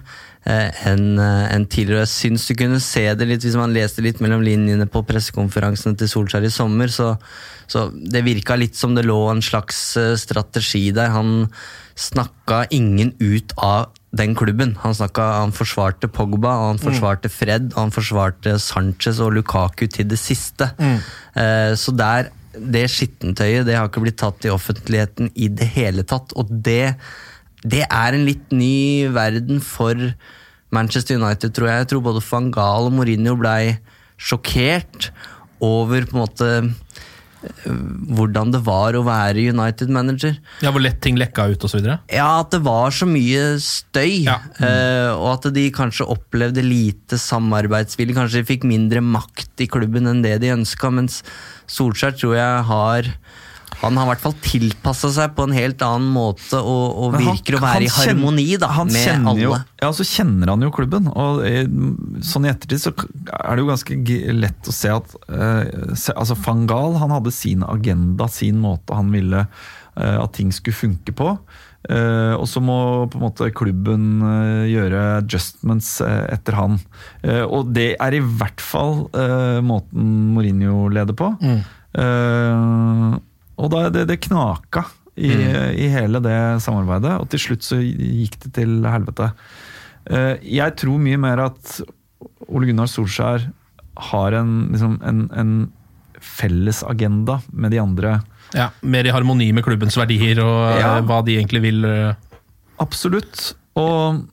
[0.48, 2.06] eh, enn en enn tidligere.
[2.06, 5.98] Jeg syns du kunne se det litt hvis man leste litt mellom linjene på pressekonferansene
[6.00, 6.92] til Solskjær i sommer.
[6.92, 7.12] Så,
[7.70, 11.14] så det virka litt som det lå en slags eh, strategi der.
[11.14, 11.46] Han
[11.96, 14.74] snakka ingen ut av den klubben.
[14.82, 19.86] Han, snakket, han forsvarte Pogba, og han forsvarte Fred, og han forsvarte Sanchez og Lukaku
[19.86, 20.70] til det siste.
[21.36, 26.06] Eh, så der, det skittentøyet det har ikke blitt tatt i offentligheten i det hele
[26.08, 26.32] tatt.
[26.36, 26.96] Og det,
[27.62, 30.00] det er en litt ny verden for
[30.74, 31.84] Manchester United, tror jeg.
[31.84, 33.76] Jeg tror både van Gaal og Mourinho blei
[34.16, 35.10] sjokkert
[35.62, 36.50] over på en måte
[38.16, 40.36] hvordan det var å være United-manager.
[40.64, 41.84] Ja, Hvor lett ting lekka ut osv.?
[42.10, 48.16] Ja, at det var så mye støy, eh, og at de kanskje opplevde lite samarbeidsvilje.
[48.16, 51.22] Kanskje de fikk mindre makt i klubben enn det de ønska, mens
[51.70, 53.12] Solskjær tror jeg har
[53.82, 57.26] han har i hvert fall tilpassa seg på en helt annen måte og, og han-
[57.28, 59.42] virker å være i harmoni da, han med alle.
[59.42, 61.44] Jo, ja, så kjenner han jo klubben, og
[62.24, 63.98] sånn i ettertid så er det jo ganske
[64.40, 68.96] lett å se at eh, se, altså Van Gaal han hadde sin agenda, sin måte
[68.96, 71.34] han ville eh, at ting skulle funke på.
[71.86, 76.80] Eh, og så må på en måte klubben eh, gjøre adjustments eh, etter han.
[77.22, 79.04] Eh, og det er i hvert fall
[79.62, 81.28] måten Mourinho leder på.
[81.96, 83.18] Eh,
[83.56, 84.84] og da, det, det knaka
[85.16, 89.30] i, i hele det samarbeidet, og til slutt så gikk det til helvete.
[90.10, 91.78] Eh, jeg tror mye mer at
[92.48, 93.46] Ole Gunnar Solskjær
[94.12, 95.54] har en, liksom, en, en
[96.20, 98.18] felles agenda med de andre.
[98.54, 100.92] Ja, Mer i harmoni med klubbens verdier og eh, Ja.
[101.08, 101.80] hva de egentlig vil.
[101.88, 102.14] eh.
[102.84, 103.54] Absolutt.
[103.80, 104.26] Og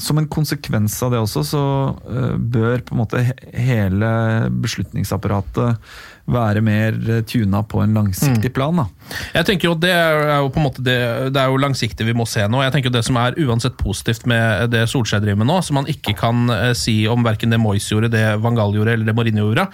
[0.00, 1.60] som en konsekvens av det også, så
[2.40, 3.20] bør på en måte
[3.52, 4.08] hele
[4.64, 5.76] beslutningsapparatet
[6.30, 8.78] være mer eh, tuna på en langsiktig plan.
[8.78, 9.16] Da.
[9.34, 10.96] Jeg tenker jo Det er jo på en måte det,
[11.34, 12.62] det er jo langsiktig vi må se nå.
[12.62, 15.80] Jeg tenker jo Det som er uansett positivt med det Solskjær driver med nå, som
[15.80, 19.08] man ikke kan eh, si om verken det Moyes gjorde, det Van Gaal gjorde eller
[19.08, 19.66] det Mourinho gjorde,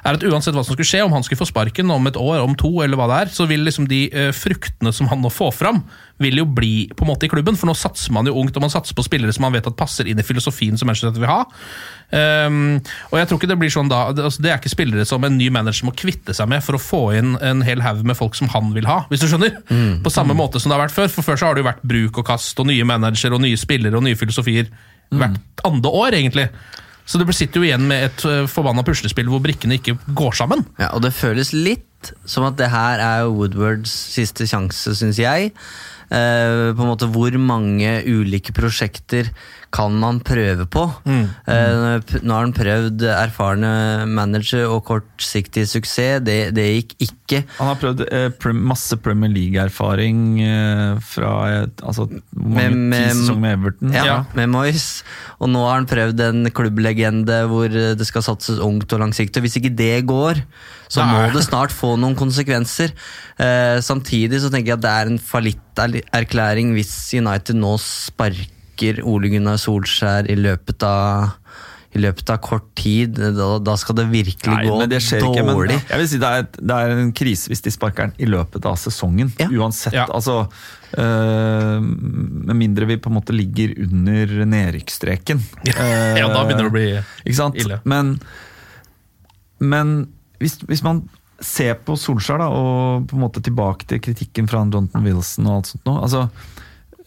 [0.00, 2.40] er at uansett hva som skulle skje, om han skulle få sparken om et år,
[2.40, 5.32] om to eller hva det er, så vil liksom de eh, fruktene som han nå
[5.32, 5.82] får fram,
[6.20, 7.56] vil jo bli på en måte i klubben.
[7.56, 9.78] For nå satser man jo ungt, og man satser på spillere som man vet at
[9.78, 11.42] passer inn i filosofien som Manchester United vil ha.
[12.10, 12.80] Ehm,
[13.12, 15.22] og jeg tror ikke det blir sånn da det, altså, det er ikke spillere som
[15.26, 18.18] en ny manager må kvitte seg med for å få inn en hel haug med
[18.18, 19.60] folk som han vil ha, hvis du skjønner?
[20.02, 21.10] På samme måte som det har vært før.
[21.12, 23.58] For før så har det jo vært bruk og kast og nye manager og nye
[23.60, 24.70] spillere og nye filosofier
[25.10, 26.46] hvert andre år, egentlig.
[27.10, 30.62] Så det sitter jo igjen med et uh, forbanna puslespill hvor brikkene ikke går sammen.
[30.78, 35.50] Ja, og det føles litt som at det her er Woodwards siste sjanse, syns jeg.
[36.10, 39.28] Uh, på en måte Hvor mange ulike prosjekter
[39.70, 40.82] kan man prøve på?
[41.06, 41.26] Mm.
[41.46, 43.68] p- nå har han prøvd erfarne
[44.10, 46.18] manager og kortsiktig suksess.
[46.26, 47.42] Det, det gikk ikke.
[47.60, 51.30] Han har prøvd eh, pre masse Premier League-erfaring eh, fra
[51.60, 53.94] et, altså, hvor mange Med- med- sesonger med Everton.
[53.94, 54.88] Ja, med Moyes.
[55.38, 59.38] Og nå har han prøvd en klubblegende hvor eh, det skal satses ungt og langsiktig.
[59.38, 60.42] Og hvis ikke det går,
[60.90, 61.12] så Nei.
[61.14, 62.90] må det snart få noen konsekvenser.
[63.38, 68.56] Eh, samtidig så tenker jeg at det er en fallitterklæring hvis United nå sparker
[69.04, 71.36] Ole Gunnar Solskjær i løpet av
[71.90, 75.24] i løpet av kort tid, da, da skal det virkelig Nei, gå men det skjer
[75.26, 75.42] ikke.
[75.42, 75.78] Men dårlig.
[75.88, 78.28] jeg vil si det er, et- det er en krise hvis de sparker den i
[78.30, 79.32] løpet av sesongen.
[79.50, 79.96] Uansett.
[79.98, 80.04] Ja.
[80.14, 80.36] Altså,
[80.94, 85.42] øh, med mindre vi på en måte ligger under nedrykksstreken.
[85.66, 86.86] Ja, da begynner det å bli
[87.26, 87.58] Ikke sant?
[87.58, 87.80] ille.
[87.90, 88.14] Men,
[89.58, 89.94] men
[90.38, 91.02] hvis, hvis man
[91.42, 95.58] ser på Solskjær, da, og på en måte tilbake til kritikken fra Jonathan Wilson og
[95.58, 95.94] alt sånt nå.
[96.04, 96.28] altså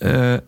[0.02, 0.40] øh,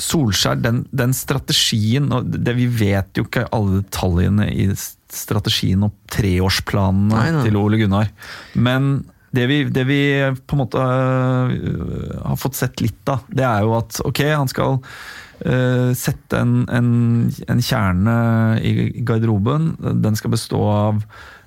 [0.00, 4.68] Solskjær, den, den strategien og det, Vi vet jo ikke alle detaljene i
[5.10, 7.46] strategien og treårsplanene Nei, nei.
[7.46, 8.12] til Ole Gunnar.
[8.54, 8.92] Men
[9.34, 10.02] det vi, det vi
[10.34, 14.50] på en måte øh, har fått sett litt av, det er jo at ok, han
[14.50, 16.88] skal uh, sette en, en,
[17.46, 18.16] en kjerne
[18.66, 19.74] i garderoben.
[20.02, 21.04] Den skal bestå av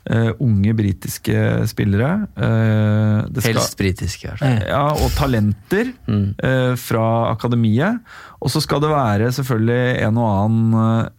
[0.10, 2.28] øh, unge britiske spillere.
[2.36, 4.32] Uh, det skal- Helst britiske.
[4.32, 4.46] altså.
[4.68, 8.00] ja, og talenter eh, fra akademiet.
[8.42, 11.10] Og så skal det være selvfølgelig en og annen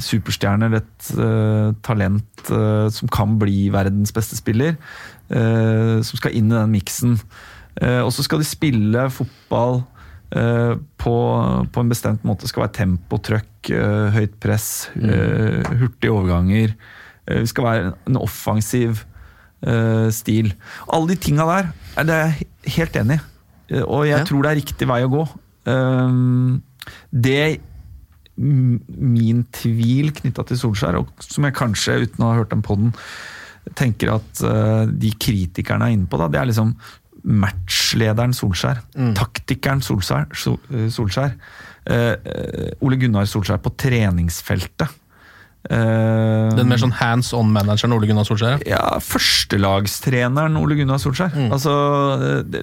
[0.00, 2.48] superstjerne eller et talent
[2.94, 4.76] som kan bli verdens beste spiller,
[5.28, 7.18] eh, som skal inn i den miksen.
[7.82, 9.82] Eh, og så skal de spille fotball
[10.32, 10.72] eh,
[11.02, 11.16] på,
[11.74, 12.46] på en bestemt måte.
[12.46, 13.72] Det skal være tempo, trøkk,
[14.14, 16.72] høyt press, eh, hurtige overganger.
[17.28, 19.04] Eh, det skal være en offensiv
[19.62, 20.52] eh, stil.
[20.88, 21.72] Alle de tinga der
[22.08, 23.22] det er jeg helt enig i.
[23.76, 24.24] Eh, Og jeg Ja.
[24.24, 25.24] tror det er riktig vei å gå.
[27.12, 27.60] Det
[28.38, 32.92] min tvil knytta til Solskjær, og som jeg kanskje, uten å ha hørt den podden,
[33.74, 36.70] tenker at eh, de kritikerne er inne på, da, det er liksom
[37.28, 38.78] matchlederen Solskjær.
[39.18, 40.28] Taktikeren Solskjær.
[40.70, 41.34] Eh, Solskjær.
[41.90, 44.94] Eh, eh, Ole Gunnar Solskjær på treningsfeltet.
[45.66, 48.62] Eh, Den mer sånn hands on-manageren Ole Gunnar Solskjær.
[48.68, 48.78] ja.
[49.02, 51.34] førstelagstreneren Ole Gunnar Solskjær.
[51.50, 51.72] Altså,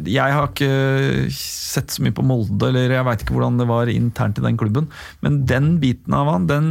[0.08, 3.92] jeg har ikke sett så mye på Molde, eller jeg veit ikke hvordan det var
[3.92, 4.88] internt i den klubben,
[5.26, 6.70] men den biten av han, den,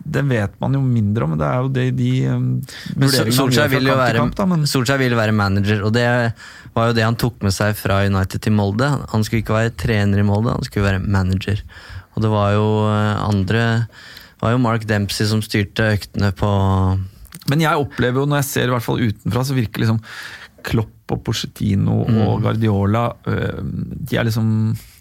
[0.00, 1.34] den vet man jo mindre om.
[1.34, 2.48] men Det er jo det de um,
[3.28, 6.08] Solskjær vil, jo være, kamp, da, men Solskjær vil være manager, og det
[6.74, 8.88] var jo det han tok med seg fra United til Molde.
[9.12, 11.60] Han skulle ikke være trener i Molde, han skulle være manager.
[12.16, 13.62] Og det var jo eh, andre
[14.44, 16.48] var jo Mark Dempsey som styrte øktene på
[17.50, 20.00] Men jeg opplever jo, når jeg ser i hvert fall utenfra, så virker liksom
[20.64, 22.18] Klopp og Porcetino Mm.
[22.26, 23.62] og Guardiola øh,
[24.08, 24.48] De er liksom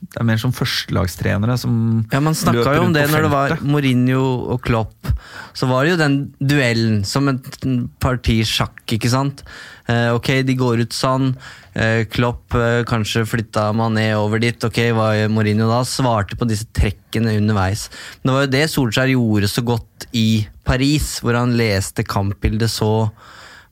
[0.04, 1.76] Det er mer som førstelagstrenere som
[2.12, 3.58] Ja, Man snakka jo om det når det var.
[3.63, 4.23] Mourinho
[4.54, 5.10] og Klopp.
[5.54, 7.60] Så var det jo den duellen som et
[8.04, 9.43] parti sjakk, ikke sant.
[9.88, 11.32] Eh, ok, de går ut sånn.
[11.76, 14.60] Eh, Klopp eh, kanskje flytta Mané over dit.
[14.67, 15.82] Ok, hva gjør Mourinho da?
[15.88, 17.88] Svarte på disse trekkene underveis.
[18.21, 20.28] Men det var jo det Solskjær gjorde så godt i
[20.67, 23.10] Paris, hvor han leste kampbildet så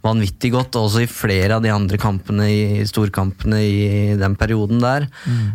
[0.01, 3.81] vanvittig godt, og også i flere av de andre kampene i storkampene i
[4.19, 5.07] den perioden der.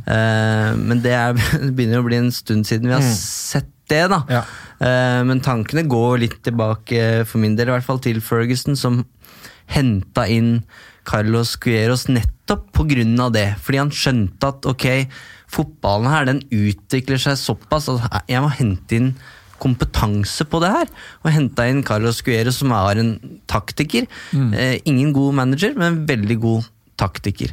[0.06, 4.04] Eh, men det, er, det begynner å bli en stund siden vi har sett det,
[4.10, 4.22] da.
[4.30, 4.42] Ja.
[4.82, 9.04] Eh, men tankene går litt tilbake, for min del i hvert fall, til Ferguson, som
[9.70, 10.60] henta inn
[11.06, 13.48] Carlos Cueros nettopp av det.
[13.62, 14.86] Fordi han skjønte at ok,
[15.50, 19.12] fotballen her den utvikler seg såpass at jeg må hente inn
[19.62, 20.92] kompetanse på det her.
[21.24, 23.12] Og henta inn Carlos Guerre som er en
[23.50, 24.08] taktiker.
[24.34, 27.52] Eh, ingen god manager, men veldig god taktiker.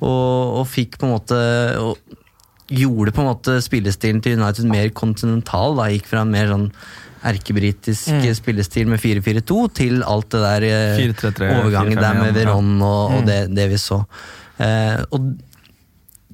[0.00, 1.44] Og, og fikk på en måte
[1.80, 2.18] og
[2.70, 5.74] Gjorde på en måte spillestilen til United mer kontinental.
[5.74, 5.88] Da.
[5.90, 6.68] Gikk fra en mer sånn
[7.26, 12.70] erkebritisk spillestil med 4-4-2 til alt det der eh, 4-3-3, overgangen der 4-5-1, med Veron
[12.78, 13.98] og, og det, det vi så.
[14.62, 15.34] Eh, og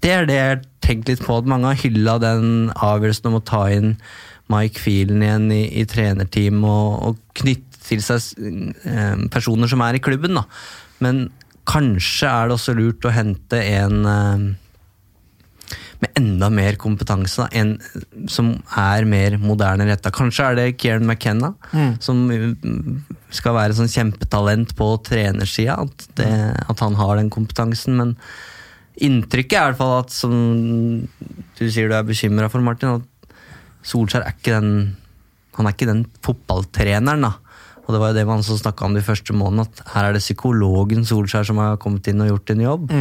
[0.05, 3.41] det er det jeg har tenkt litt på, at mange har hylla den avgjørelsen om
[3.41, 3.97] å ta inn
[4.53, 8.47] Mike Feelen igjen i, i trenerteam og, og knytte til seg
[8.89, 10.39] eh, personer som er i klubben.
[10.39, 10.47] Da.
[11.05, 11.27] Men
[11.67, 14.47] kanskje er det også lurt å hente en eh,
[16.03, 20.13] med enda mer kompetanse, da, en som er mer moderne retta.
[20.15, 21.55] Kanskje er det Kieran McKenna,
[22.05, 25.79] som mm, skal være sånn kjempetalent på trenersida.
[25.87, 26.29] At, det,
[26.69, 27.97] at han har den kompetansen.
[27.97, 28.15] Men
[29.09, 30.37] inntrykket er i hvert fall at, som
[31.57, 33.09] du sier du er bekymra for, Martin, at
[33.87, 34.71] Solskjær er ikke den
[35.57, 37.33] Han er ikke den fotballtreneren, da.
[37.87, 40.25] Og det var jo det man snakka om de første månedene, at her er det
[40.25, 42.93] psykologen Solskjær som har kommet inn og gjort en jobb.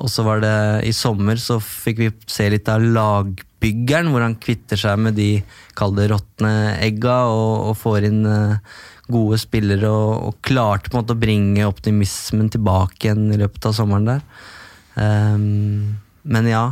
[0.00, 0.54] Og så var det
[0.88, 5.42] i sommer så fikk vi se litt av lagbyggeren, hvor han kvitter seg med de
[5.76, 8.78] kall det råtne egga og, og får inn eh,
[9.10, 13.68] gode spillere og, og klarte på en måte å bringe optimismen tilbake igjen i løpet
[13.68, 14.24] av sommeren der.
[14.94, 16.64] Um, men ja.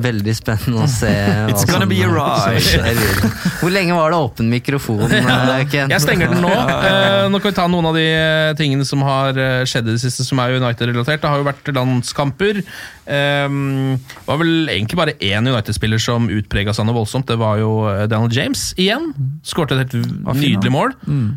[0.00, 1.08] Veldig spennende å se.
[1.52, 3.30] It's gonna som- be a ride.
[3.60, 5.92] Hvor lenge var det åpen mikrofon, eh, Ken?
[5.92, 6.52] Jeg stenger den nå.
[6.82, 9.36] Eh, nå kan vi ta noen av de eh, tingene som har
[9.68, 11.20] skjedd i det siste som er United-relatert.
[11.22, 12.62] Det har jo vært landskamper.
[13.06, 17.28] Um, det var vel egentlig bare én United-spiller som utprega seg noe voldsomt.
[17.28, 17.74] Det var jo
[18.10, 19.10] Daniel James igjen.
[19.46, 20.96] Skårte et helt nydelig mål.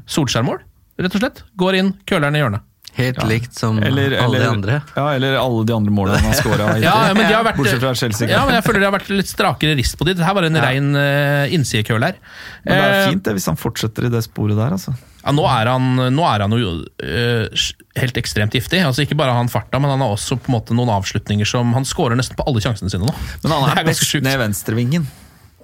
[0.09, 0.63] Solskjær-mål,
[1.01, 1.43] rett og slett.
[1.59, 2.65] Går inn, køler den i hjørnet.
[2.95, 4.75] Helt likt som Eller, alle de andre.
[4.95, 6.67] ja, eller alle de andre målene han har scora.
[6.79, 8.29] Ja, men de har vært, Bortsett fra Chelsea.
[8.31, 10.13] ja, men jeg føler det har vært litt strakere rist på de.
[10.15, 12.15] Det her var en rein uh, innsidekøl her.
[12.63, 14.77] Men det er Eh, fint det, hvis han fortsetter i det sporet der.
[14.77, 14.95] altså.
[15.25, 17.65] Ja, nå er han, nå er han jo uh,
[17.99, 18.79] helt ekstremt giftig.
[18.85, 21.47] Altså Ikke bare har han farta, men han har også på en måte noen avslutninger
[21.49, 23.13] som Han scorer nesten på alle sjansene sine nå.
[23.43, 25.07] Men han er, er, best ned venstrevingen.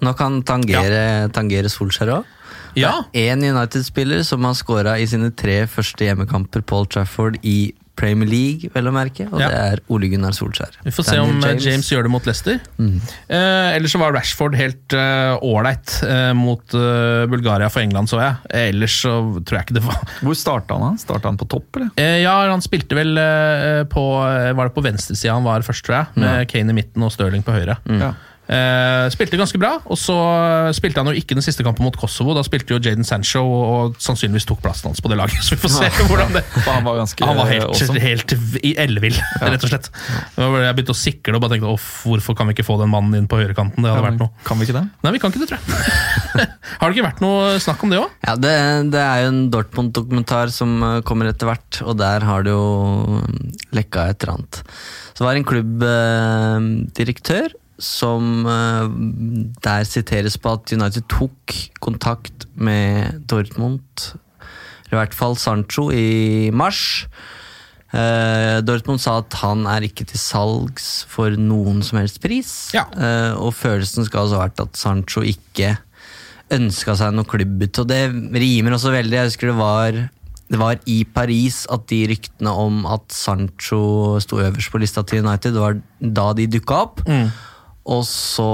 [0.02, 2.38] Nå kan tangere, tangere Solskjær òg.
[2.80, 7.74] Ja, Én United-spiller som har skåra i sine tre første hjemmekamper på Old Trafford i
[8.02, 9.50] Premier League, vel å merke, og Ja.
[9.52, 10.78] det er Ole Gunnar Solskjær.
[10.86, 11.66] Vi får se om James.
[11.68, 12.56] James gjør det mot Leicester.
[12.80, 18.22] Eh, ellers så var Rashford helt eh, ålreit eh, mot eh, Bulgaria for England, så
[18.24, 18.40] jeg.
[18.72, 19.14] Ellers så
[19.44, 20.98] tror jeg ikke det var Hvor starta han?
[20.98, 21.92] Starta han på topp, eller?
[22.02, 26.00] Eh, ja, han spilte vel eh, på Var det på venstresida han var først, tror
[26.00, 26.24] jeg.
[26.26, 27.78] Med Kane i midten og Stirling på høyre.
[27.92, 28.14] Ja.
[28.52, 30.16] Eh, spilte ganske bra, og så
[30.76, 32.34] spilte han jo ikke den siste kampen mot Kosovo.
[32.36, 35.38] Da spilte jo Jaden Sancho og sannsynligvis tok plassen hans på det laget.
[35.46, 38.34] Så vi får se hvordan det han var ganske Han var helt, helt
[38.66, 39.16] i ellevill,
[39.46, 39.88] rett og slett.
[40.36, 43.16] Jeg begynte å sikle og bare tenkte «Åh, hvorfor kan vi ikke få den mannen
[43.22, 43.80] inn på høyrekanten?
[43.86, 44.32] Det hadde Ja, vært noe.
[44.48, 44.86] Kan vi ikke det?
[45.06, 45.70] Nei, vi kan ikke det, tror jeg.
[46.82, 48.10] Har det ikke vært noe snakk om det òg?
[48.26, 48.56] Ja, det,
[48.92, 53.22] det er jo en Dortmund-dokumentar som eh, kommer etter hvert, og der har det jo
[53.76, 54.62] lekka et eller annet.
[55.16, 57.48] Så var det en klubbdirektør
[57.82, 58.88] som eh,
[59.66, 63.82] der siteres på at United tok kontakt med Dortmund,
[64.86, 67.08] eller i hvert fall Sancho, i mars.
[67.92, 72.52] Uh, Dortmund sa at han er ikke til salgs for noen som helst pris.
[72.76, 72.86] Ja.
[72.96, 75.74] Uh, og følelsen skal altså ha vært at Sancho ikke
[76.56, 78.02] ønska seg noe klubbbytte, og det
[78.40, 79.18] rimer også veldig.
[79.18, 80.00] Jeg husker det var,
[80.52, 83.82] det var i Paris at de ryktene om at Sancho
[84.24, 87.04] sto øverst på lista til United, det var da de dukka opp.
[87.90, 88.46] Og så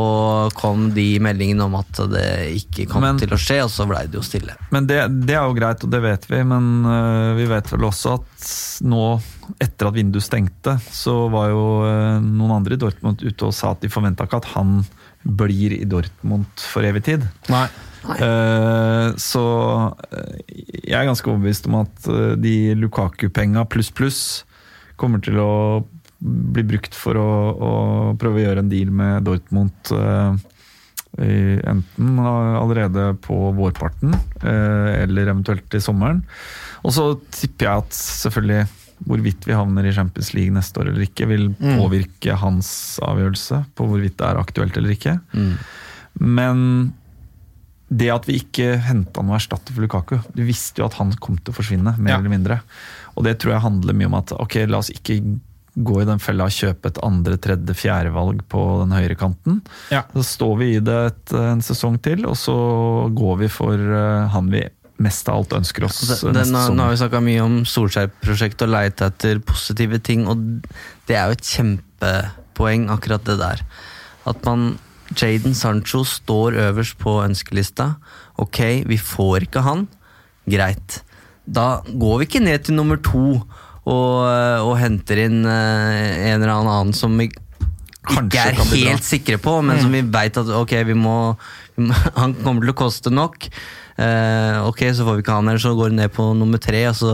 [0.55, 2.27] kom de meldingene om at det
[2.61, 4.55] ikke kom Men- til å skje, og så blei det jo stille.
[4.71, 6.39] Men det, det er jo greit, og det vet vi.
[6.47, 8.47] Men uh, vi vet vel også at
[8.87, 9.01] nå,
[9.59, 13.73] etter at vinduet stengte, så var jo uh, noen andre i Dortmund ute og sa
[13.75, 14.79] at de forventa ikke at han
[15.27, 17.27] blir i Dortmund for evig tid.
[17.51, 17.67] Nei.
[18.07, 19.41] Eh, så
[20.07, 22.07] jeg er ganske overbevist om at
[22.39, 24.21] de Lukaku-penga pluss pluss
[24.95, 25.83] kommer til å
[26.21, 27.71] bli brukt for å, å
[28.17, 29.71] prøve å gjøre en deal med Dortmund.
[29.91, 30.37] eh,
[31.17, 34.11] i- enten allerede på vårparten
[34.43, 36.19] eh, eller eventuelt i sommeren.
[36.83, 38.67] Og så tipper jeg at selvfølgelig
[39.07, 43.87] hvorvidt vi havner i Champions League neste år eller ikke, vil påvirke hans avgjørelse på
[43.89, 45.15] hvorvidt det er aktuelt eller ikke.
[46.19, 46.93] Men
[47.89, 51.37] det at vi ikke henta noe erstatter for Lukaku Du visste jo at han kom
[51.39, 52.17] til å forsvinne, mer Ja.
[52.19, 52.61] eller mindre.
[53.15, 55.21] Og det tror jeg handler mye om at ok, la oss ikke
[55.77, 59.61] gå i den fella og kjøpe et andre, tredje, fjerde valg på den høyre kanten.
[59.93, 60.03] Ja.
[60.15, 62.57] Så står vi i det et, en sesong til, og så
[63.13, 64.63] går vi for eh, han vi
[65.03, 67.59] mest av alt ønsker oss Ja, det, det, nå, nå har vi snakka mye om
[67.69, 70.41] Solskjær-prosjektet og leita etter positive ting, og
[71.05, 73.61] det er jo et kjempepoeng, akkurat det der.
[74.27, 74.71] At man
[75.13, 77.93] Jaden Sancho står øverst på ønskelista.
[78.41, 78.59] Ok,
[78.89, 79.85] vi får ikke han.
[80.49, 81.01] Greit.
[81.45, 83.45] Da går vi ikke ned til nummer to
[83.87, 84.15] og,
[84.67, 87.29] og henter inn eh, en eller annen som vi
[88.07, 91.17] ikke er helt sikre på, men som vi veit at ok, vi må,
[91.75, 93.49] vi må Han kommer til å koste nok.
[93.97, 96.83] Uh, ok, så får vi ikke han her, så går han ned på nummer tre,
[96.91, 97.13] og så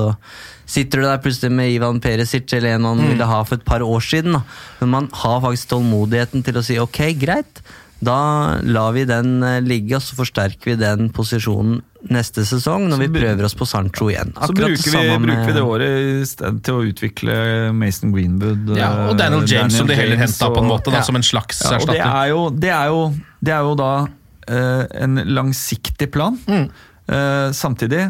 [0.67, 3.85] sitter du der plutselig med Ivan Peresic eller en man ville ha for et par
[3.85, 4.35] år siden.
[4.35, 4.43] Da.
[4.81, 7.63] Men man har faktisk tålmodigheten til å si ok, greit.
[8.03, 11.79] Da lar vi den eh, ligge, og så forsterker vi den posisjonen
[12.11, 14.33] neste sesong når vi prøver oss på Sancho igjen.
[14.35, 16.33] Så bruker vi, bruker vi det året
[16.65, 17.35] til å utvikle
[17.77, 18.73] Mason Greenwood.
[18.77, 21.07] Ja, og eh, Daniel James, som de heller henta på en måte, da, Ja.
[21.07, 23.05] som en slags Ja, og det er jo, det er jo,
[23.43, 26.37] det er jo da uh, en langsiktig plan.
[26.47, 26.67] Mm.
[27.07, 28.09] Uh, samtidig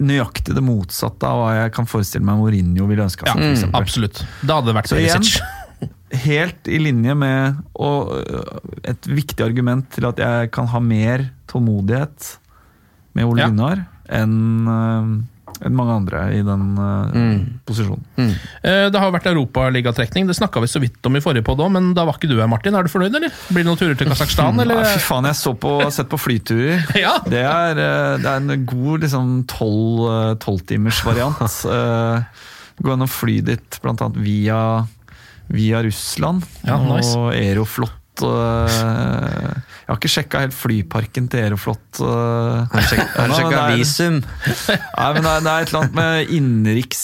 [0.00, 3.68] nøyaktig det motsatte av hva jeg kan forestille meg Mourinho ville ønska Ja, seg.
[3.68, 4.22] Ja, absolutt.
[4.40, 5.42] Da hadde det vært Så igjen, Perisic.
[6.24, 8.14] helt i linje med og
[8.88, 12.37] et viktig argument til at jeg kan ha mer tålmodighet
[13.18, 13.50] med Ole Ja.
[13.50, 14.38] Gunnar enn
[14.70, 15.18] øh,
[15.58, 18.04] enn mange andre i den øh, posisjonen.
[18.62, 21.72] Eh, Det har vært europaligatrekning, det snakka vi så vidt om i forrige podd òg,
[21.74, 22.76] men da var ikke du her, Martin.
[22.78, 23.32] Er du fornøyd, eller?
[23.50, 24.84] Blir det noen turer til Kasakhstan, eller?
[24.84, 26.84] Ja, fy faen, jeg så på, har sett på flyturer.
[27.02, 27.16] Ja.
[27.26, 31.40] Det er, øh, det er en god liksom tolvtimersvariant.
[31.42, 32.24] variant.
[32.78, 34.58] Gå Det går an å fly dit annet via,
[35.50, 37.16] via Russland Ja, nice.
[37.18, 37.90] og Aeroflot.
[38.26, 39.48] Øh,
[39.88, 42.00] jeg har ikke sjekka helt flyparken til Aeroflot.
[42.04, 42.66] øh.
[42.68, 44.18] Har du sjekka- visum?
[44.20, 47.00] Nei, men det er, det er et eller annet med innenriks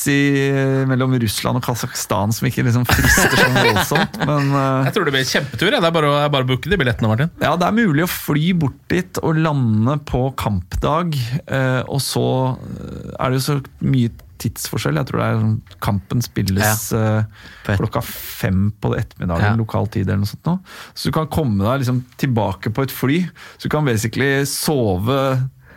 [0.90, 4.18] mellom Russland og Kasakhstan som ikke liksom frister sånn voldsomt.
[4.28, 5.70] Men øh, Jeg tror det blir kjempetur.
[5.72, 5.80] Ja.
[5.84, 7.32] Det er bare å, bare å booke de billettene, Martin.
[7.40, 11.16] ja, det er mulig å fly bort dit og lande på kampdag.
[11.48, 12.26] eh, og så
[12.58, 14.12] eh, er det jo så mye
[14.42, 14.98] tidsforskjell.
[15.00, 17.24] Jeg tror det er sånn, kampen spilles ja.
[17.66, 19.56] På klokka fem på ettermiddagen, Ja.
[19.58, 20.44] lokal tid eller noe sånt.
[20.48, 20.58] Nå.
[20.94, 23.18] Så du kan komme deg liksom tilbake på et fly.
[23.58, 25.20] Så du kan basically sove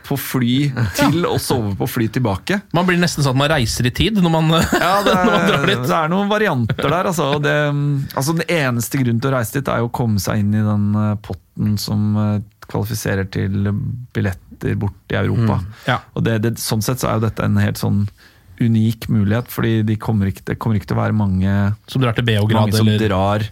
[0.08, 0.52] på fly
[0.96, 2.62] til og sove på fly tilbake.
[2.72, 5.42] Man blir nesten sånn at man reiser i tid når man, Ja, det når man
[5.42, 5.82] er, drar dit.
[5.84, 7.10] det er noen varianter der.
[7.12, 7.26] Altså.
[7.44, 7.56] Det,
[8.16, 8.38] altså.
[8.38, 10.86] Den eneste grunnen til å reise dit er jo å komme seg inn i den
[10.96, 12.38] eh, potten som eh,
[12.72, 13.68] kvalifiserer til
[14.16, 15.60] billetter bort i Europa.
[15.88, 16.00] Ja.
[16.16, 18.06] Og det, det, Sånn sett så er jo dette en helt sånn
[18.64, 21.56] unik mulighet, fordi de kommer ikke, det kommer ikke til å være mange
[21.90, 23.46] Som drar til Beograd, mange som eller drar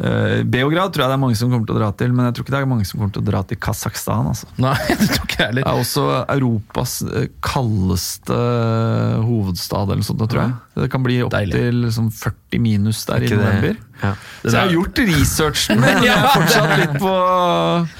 [0.00, 2.36] uh, Beograd tror jeg det er mange som kommer til å dra til, men jeg
[2.36, 4.30] tror ikke det er mange som kommer til å dra til Kasakhstan.
[4.32, 4.50] Altså.
[4.60, 6.06] Nei, det tror ikke jeg Det er også
[6.36, 10.56] Europas eh, kaldeste eh, hovedstad, eller noe sånt, tror jeg.
[10.82, 13.80] Det kan bli opptil liksom 40 minus der i det- november.
[14.02, 14.10] Ja.
[14.42, 17.12] Så jeg har gjort researchen, men jeg er fortsatt litt på,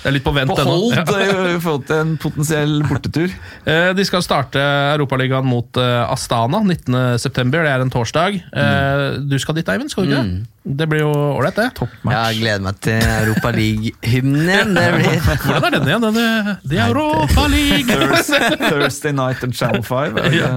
[0.03, 1.03] Det er litt på vent på hold Ja.
[1.03, 3.30] i forhold til en potensiell bortetur.
[3.66, 4.61] Eh, De skal starte
[4.94, 7.51] Europaligaen mot eh, Astana 19.9.
[7.51, 8.36] Det er en torsdag.
[8.53, 9.90] Eh, Du skal dit, Eivind?
[9.90, 10.47] skal du ikke?
[10.66, 11.88] Det blir jo ålreit, det.
[12.11, 14.74] Jeg gleder meg til Europa League-hymnen.
[14.76, 16.07] Hvordan er den igjen?
[16.07, 17.86] Den, The Europa League!
[17.86, 20.18] Thursday, Thursday night and Channel 5.
[20.18, 20.53] er det Ja.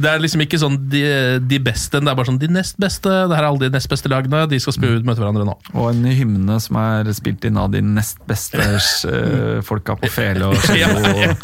[0.00, 1.02] Det er liksom ikke sånn de,
[1.44, 3.10] de beste, det er bare sånn de nest beste.
[3.10, 4.42] Det her er alle de nest beste lagene.
[4.50, 5.56] De skal spille ut møte hverandre nå.
[5.74, 10.48] Og en hymne som er spilt inn av de nest beste eh, folka på fele
[10.50, 10.88] og Ja,
[11.18, 11.34] ja.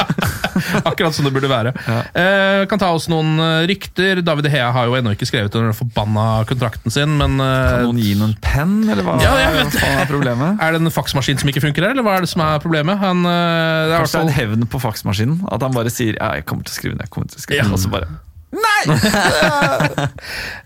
[0.87, 1.73] Akkurat som det burde være.
[2.17, 4.23] Eh, kan ta oss noen eh, rykter.
[4.25, 7.85] David Hea har jo ennå ikke skrevet under den forbanna kontrakten sin, men eh, Kan
[7.87, 10.57] noen gi noen penn, eller hva, Ja, hva er problemet?
[10.63, 12.97] er det en faksmaskin som ikke funker her, eller hva er det som er problemet?
[13.03, 15.43] Han, eh, det er Kanskje det er en hevn på faksmaskinen?
[15.53, 17.45] At han bare sier ja, 'jeg kommer til å skrive den', jeg kommer til å
[17.45, 17.69] skrive Ja.
[17.71, 18.07] og så bare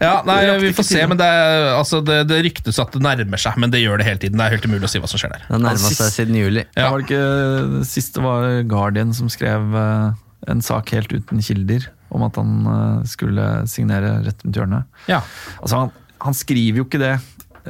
[0.01, 3.41] Ja, nei, vi får se, men det, er, altså, det, det ryktes at det nærmer
[3.41, 4.39] seg, men det gjør det hele tiden.
[4.39, 5.45] Det er helt umulig å si hva som skjer der.
[5.49, 6.65] Det nærmer seg siden juli.
[6.77, 6.89] Ja.
[6.93, 10.07] Var det ikke siste var Guardian som skrev eh,
[10.51, 15.01] en sak helt uten kilder om at han eh, skulle signere rett rundt hjørnet.
[15.11, 15.21] Ja.
[15.59, 15.93] Altså, han,
[16.25, 17.15] han skriver jo ikke det.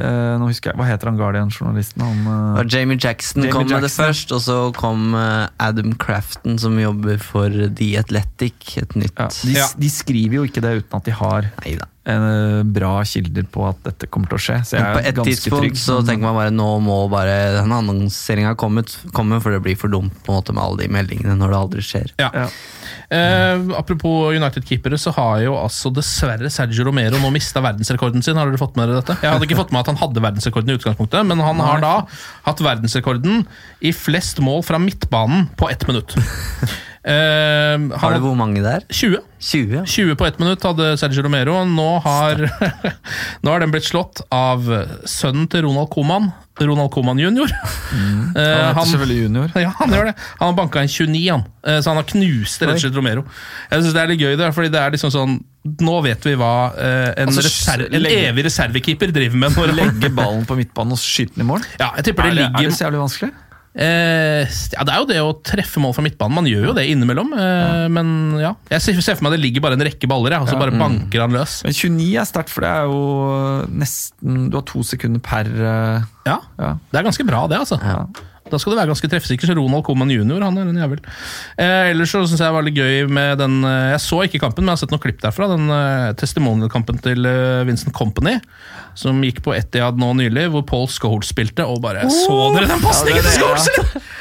[0.02, 2.02] Eh, nå husker jeg, Hva heter han Guardian-journalisten?
[2.02, 6.58] Han, Og Jamie Jackson Jamie kom med det først, og så kom uh, Adam Crafton,
[6.62, 8.78] som jobber for The Athletic.
[8.82, 9.68] Et nytt ja, de, Ja.
[9.78, 11.88] de skriver jo ikke det uten at de har Neida.
[12.10, 14.60] eh, bra kilder på at dette kommer til å skje.
[14.66, 15.78] Så jeg Men på er et tidspunkt trygg.
[15.78, 18.84] så tenker man bare nå må bare den annonseringa komme,
[19.42, 21.82] for det blir for dumt på en måte med alle de meldingene når det aldri
[21.86, 22.12] skjer.
[22.18, 22.32] Ja.
[22.34, 22.48] Ja.
[23.12, 28.40] Eh, apropos United-keepere, så har jo altså dessverre Sergio Romero nå mista verdensrekorden sin.
[28.40, 29.18] Har dere fått med dere dette?
[29.20, 31.96] Jeg hadde ikke fått med at han hadde verdensrekorden i utgangspunktet, men han har da
[32.48, 33.44] hatt verdensrekorden
[33.84, 36.16] i flest mål fra midtbanen på ett minutt.
[37.02, 38.84] Eh, han Har du hvor mange der?
[38.94, 39.18] 20.
[39.42, 39.72] 20?
[39.80, 39.86] ja.
[39.90, 41.56] 20 på ett minutt hadde Sergio Romero.
[41.66, 42.44] Nå har,
[43.42, 44.68] nå har den blitt slått av
[45.10, 46.30] sønnen til Ronald Coman,
[46.62, 47.50] Ronald Coman jr.
[47.92, 49.50] Han Eh, heter selvfølgelig Junior.
[49.66, 50.14] ja, han gjør det.
[50.40, 51.42] Han har banka en 29, han.
[51.66, 53.26] Uh, Så han har knust rett og slett Romero.
[53.72, 55.40] Jeg synes det er litt gøy, det, fordi det er liksom sånn
[55.86, 59.54] Nå vet vi hva eh, en, Altså, reserve, en legge- evig reservekeeper driver med.
[59.58, 61.66] Når han, Legge ballen på midtbanen og skyte den i mål?
[61.82, 63.32] ja, jeg tipper Er det det, er det så jævlig vanskelig?
[63.76, 66.38] Eh, Ja, det er jo det å treffe mål fra midtbanen.
[66.40, 67.34] Man gjør jo det innimellom.
[67.38, 70.60] Eh, men ja, jeg ser, for meg det ligger bare en rekke baller, og så
[70.60, 71.62] bare banker han løs.
[71.68, 73.02] Men 29 er sterkt, for det er jo
[73.84, 76.76] nesten Du har to sekunder per eh, Ja, ja.
[76.92, 77.80] Det er ganske bra, det, altså.
[78.52, 79.50] Da skal du være ganske treffsikker.
[79.50, 80.44] Så Ronald Coman jr.
[80.44, 81.02] han er en jævel.
[81.56, 84.44] Eh, ellers så syns jeg det var litt gøy med den eh, Jeg så ikke
[84.44, 85.50] kampen, men jeg har sett noen klipp derfra.
[85.54, 88.38] Den eh, testimonial-kampen til eh, Vincent Company,
[89.00, 92.84] som gikk på Etiad nå nylig, hvor Paul Scholes spilte, og bare Så dere den
[92.84, 93.70] pasningen til Scholes!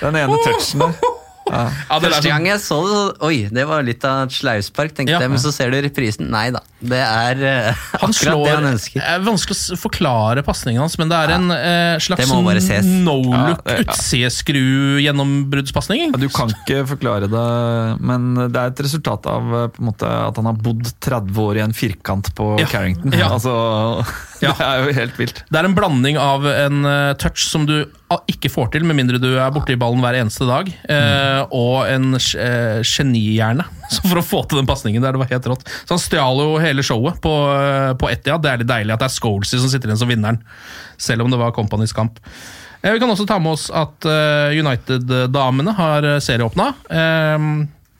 [0.00, 1.10] Den ene touchen der.
[1.50, 4.92] Ja, Første sånn- gang jeg så det, så Oi, det var litt av et slauspark,
[4.94, 5.18] tenkte Ja.
[5.20, 5.30] jeg.
[5.30, 6.30] Men så ser du reprisen.
[6.30, 6.60] Nei da.
[6.80, 7.36] Det er
[7.70, 9.00] uh, akkurat slår det han ønsker.
[9.02, 12.30] Det er vanskelig å forklare pasningen hans, men det er en uh, slags
[12.64, 12.84] ses.
[12.86, 13.82] no-look Ja, ja.
[13.84, 16.00] utsideskru-gjennombruddspasning.
[16.10, 17.44] Ja, Du kan ikke forklare det,
[18.00, 21.38] men det er et resultat av eh, på en måte, at han har bodd 30
[21.44, 22.66] år i en firkant på Ja.
[22.70, 23.12] Carrington.
[23.16, 23.28] Ja.
[23.34, 23.52] Altså,
[24.40, 24.54] Ja.
[24.56, 25.42] Det er jo helt vilt.
[25.52, 27.74] Det er en blanding av en eh, touch som du
[28.30, 31.52] ikke får til, med mindre du er borti ballen hver eneste dag, mm.
[31.54, 33.62] og en uh, genihjerne
[33.92, 35.14] så for å få til den pasningen der.
[35.14, 35.68] Det var helt rått.
[35.84, 38.42] Så han stjal jo hele showet på, uh, på Etihad.
[38.42, 40.40] Det er litt deilig at det er Scholesy som sitter igjen som vinneren,
[40.98, 42.18] selv om det var Companys kamp.
[42.82, 46.72] Eh, vi kan også ta med oss at eh, United-damene har eh, serieåpna.
[46.88, 47.48] Eh,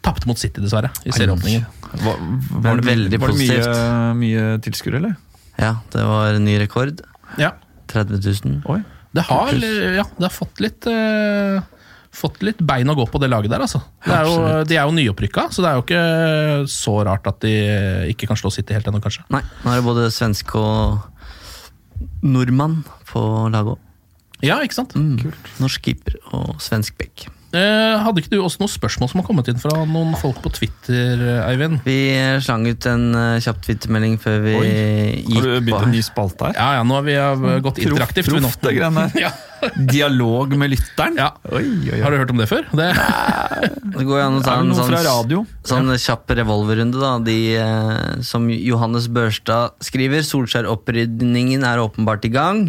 [0.01, 1.67] Tapte mot City, dessverre, i serieåpningen.
[2.01, 2.21] Var,
[2.65, 4.17] Men veldig var det mye, positivt.
[4.17, 5.19] mye tilskuere, eller?
[5.61, 7.03] Ja, det var en ny rekord.
[7.41, 7.55] Ja.
[7.93, 8.63] 30 000.
[8.71, 8.81] Oi.
[9.13, 11.59] Det har, ja, det har fått litt uh,
[12.15, 13.79] Fått litt bein å gå på det laget der, altså.
[14.03, 17.39] Det er jo, de er jo nyopprykka, så det er jo ikke så rart at
[17.45, 17.53] de
[18.11, 19.23] ikke kan slå City helt ennå, kanskje.
[19.31, 22.81] Nei, nå er det både svenske og nordmann
[23.13, 23.23] på
[23.55, 23.87] laget òg.
[24.43, 24.97] Ja, ikke sant?
[25.63, 27.29] Norsk keeper og svensk bekk.
[27.51, 30.53] Eh, hadde ikke du også noen spørsmål som har kommet inn fra noen folk på
[30.55, 31.81] Twitter, eh, Eivind?
[31.83, 31.97] Vi
[32.45, 33.09] slang ut en
[33.43, 34.69] kjapp Twitter-melding før vi Oi.
[35.25, 36.55] gikk Har du på begynt en ny spalte her?
[36.61, 38.31] Ja, ja, nå har vi eh, gått interaktivt.
[38.31, 38.43] nå.
[38.47, 39.07] Proff, det greiene.
[39.27, 39.33] Ja.
[39.77, 41.19] Dialog med lytteren?
[41.21, 41.35] Ja.
[41.51, 41.99] Oi, oi, oi.
[42.01, 42.65] Har du hørt om det før?
[42.73, 42.87] Det,
[43.93, 47.11] Det går jo an å ta en sånn, sånn kjapp revolverrunde, da.
[47.27, 52.63] De, eh, som Johannes Børstad skriver, Solskjær-opprydningen er åpenbart i gang.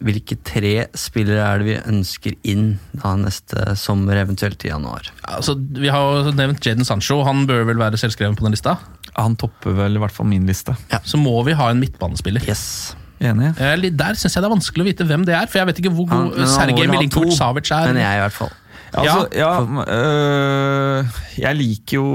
[0.00, 5.10] Hvilke tre spillere er det vi ønsker inn da neste sommer, eventuelt i januar?
[5.26, 7.18] altså, vi har jo nevnt Jaden Sancho.
[7.26, 8.76] Han bør vel være selvskreven på den lista?
[9.18, 10.76] Han topper vel i hvert fall min liste.
[11.02, 12.46] Så må vi ha en midtbanespiller.
[12.46, 12.94] Yes.
[13.20, 13.50] Enig?
[13.58, 15.92] Der syns jeg det er vanskelig å vite hvem det er, for jeg vet ikke
[15.92, 17.90] hvor god han Sergej Milinkovic Savic er.
[17.90, 18.54] Men jeg i hvert fall.
[18.90, 19.50] Ja, altså, ja,
[19.94, 22.06] øh, jeg liker jo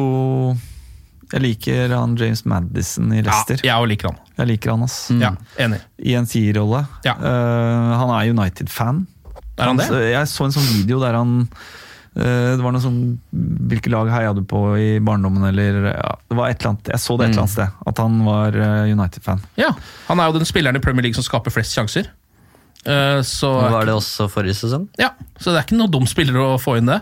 [1.31, 4.19] Jeg liker han James Madison i ja, jeg liker han.
[4.37, 4.97] Jeg liker han, ass.
[5.17, 5.79] Ja, Enig.
[5.97, 6.83] I en tierrolle.
[7.07, 7.15] Ja.
[7.17, 9.05] Uh, han er United-fan.
[9.57, 9.87] Er han det?
[10.11, 12.97] Jeg så en sånn video der han øh, Det var noe sånn
[13.71, 16.99] Hvilke lag heia du på i barndommen, eller ja, Det var et eller annet Jeg
[16.99, 17.77] så det et eller annet sted.
[17.87, 19.45] At han var øh, United-fan.
[19.55, 19.71] Ja,
[20.09, 22.11] Han er jo den spilleren i Premier League som skaper flest sjanser.
[22.83, 24.89] Eh, så, Var det også forrige sesong?
[25.01, 26.99] ja, så det er ikke noe dum spiller å få inn det.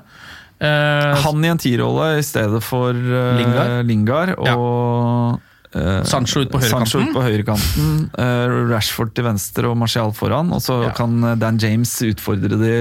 [0.63, 3.73] Eh, Han i en tierrolle i stedet for uh, Lingard.
[3.89, 5.41] Lingard og
[5.75, 8.09] øh, Sancho ut på høyrekanten.
[8.13, 10.51] Høyre øh, Rashford til venstre og Martial foran.
[10.53, 10.91] Og så Ja.
[10.95, 12.73] kan Dan James utfordre de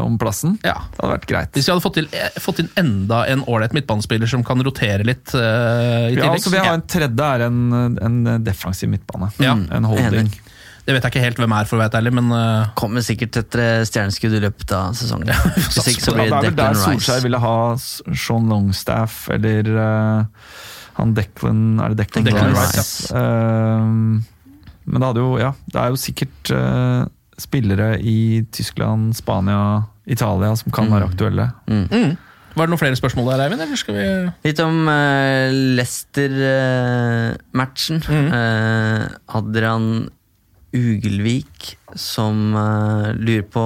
[0.00, 0.58] om plassen.
[0.64, 0.76] Ja.
[0.94, 1.52] Det hadde vært greit.
[1.58, 5.04] Hvis vi hadde fått, til, eh, fått inn enda en ålreit midtbanespiller som kan rotere
[5.04, 9.32] litt eh, i Ja, altså, vi har en tredje er en, en defensiv midtbane.
[9.42, 9.52] Ja.
[9.52, 10.30] En holding.
[10.30, 10.42] Enig.
[10.86, 12.68] Det vet jeg ikke helt hvem er, for å være ærlig, men uh...
[12.78, 15.32] Kommer sikkert etter eh, stjerneskudd i løpet av sesongen.
[15.56, 19.14] Hvis ikke så blir det det er vel der Declan Solskjær ville ha Sean Longstaff
[19.34, 20.22] eller uh,
[21.00, 22.78] han Declan Er det Declan, Declan Rice?
[22.78, 24.22] Rice, Ehm,
[24.86, 26.42] men det hadde jo Ja, det er jo sikkert
[27.36, 31.50] spillere i Tyskland, Spania, Italia som kan være aktuelle.
[31.66, 33.60] Var det noen flere spørsmål der, Eivind?
[33.66, 34.06] Eller skal vi
[34.46, 38.00] Litt om uh, Leicester-matchen.
[38.06, 38.30] Mhm.
[39.36, 40.08] Adrian
[40.74, 43.64] Ugelvik som uh, lurer på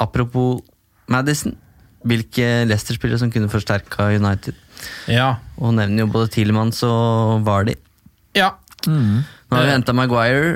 [0.00, 0.62] Apropos
[1.10, 1.54] Madison.
[2.06, 4.56] Hvilke Leicester-spillere som kunne forsterka United.
[5.10, 5.34] Ja.
[5.60, 7.76] Og nevner jo både Tilemans og Vardy.
[8.36, 8.54] ja.
[8.86, 9.22] Nå
[9.52, 9.74] har vi Eh.
[9.74, 10.54] henta Maguire,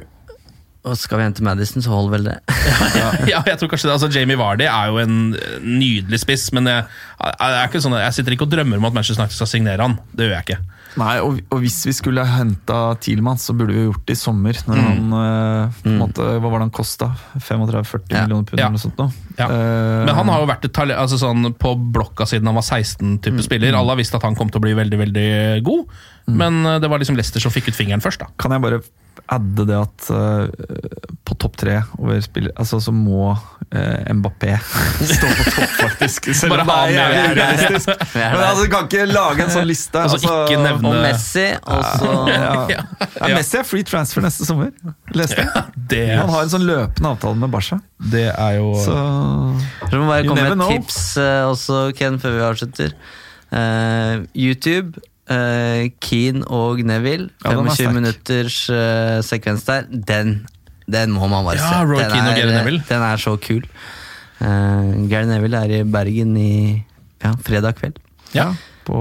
[0.84, 2.36] og skal vi hente Madison, så holder vel det.
[3.32, 3.92] ja, jeg tror kanskje det.
[3.98, 6.86] Altså, Jamie Vardy er jo en eh, nydelig spiss, men jeg,
[7.20, 9.82] jeg, er ikke sånn, jeg sitter ikke og drømmer om at Manchester United skal signere
[9.84, 9.98] han.
[10.16, 10.58] Det gjør jeg ikke.
[10.96, 14.54] Nei, og, og hvis vi skulle henta Thielmann, så burde vi gjort det i sommer.
[14.68, 14.84] Når Mm.
[14.84, 17.08] han, øh, på en måte, Hva var det han kosta?
[17.38, 18.22] 35-40 Ja.
[18.26, 18.66] millioner pund Ja.
[18.68, 18.96] eller noe sånt?
[18.98, 19.08] Nå.
[19.38, 19.48] Ja.
[19.50, 23.42] Uh, Men han har jo vært et altså sånn, på blokka siden han var 16-type
[23.42, 23.74] spiller.
[23.74, 25.86] Alle har visst at han kom til å bli veldig veldig god,
[26.28, 28.18] men eh, det var liksom Leicester som fikk ut fingeren først.
[28.20, 28.26] da.
[28.38, 28.80] Kan jeg bare
[29.32, 30.48] adde det at uh,
[31.24, 34.58] på topp tre over spiller, altså, så må uh, Mbappé
[35.14, 36.28] stå på topp, faktisk.
[36.36, 38.04] Selv om det er jævlig urealistisk.
[38.14, 40.02] Men altså, du kan ikke lage en sånn liste.
[40.02, 41.46] Altså, ikke nevne- Og Messi,
[41.78, 42.10] Også...
[42.34, 42.52] ja.
[42.74, 42.84] Ja.
[43.16, 44.70] Ja, Messi er free transfer neste sommer.
[45.16, 45.64] Leste jeg.
[45.94, 47.80] Det, Han har en sånn løpende avtale med Barca.
[48.12, 48.94] det er jo Så
[49.90, 50.68] Du må bare komme med know.
[50.68, 52.94] et tips eh, også, Ken, før vi avslutter.
[53.54, 54.98] Uh, YouTube,
[55.30, 57.30] eh, Keane og Neville.
[57.44, 57.94] Ja, er 25 sterk.
[57.94, 59.88] minutters uh, sekvens der.
[59.90, 60.46] Den,
[60.90, 61.82] den må man bare Ja, se.
[61.88, 63.64] Roy den, Keane og er, Gary den er så kul.
[64.40, 66.54] Uh, Gary Neville er i Bergen i
[67.24, 68.00] ja, fredag kveld.
[68.34, 68.52] ja.
[68.84, 68.98] på,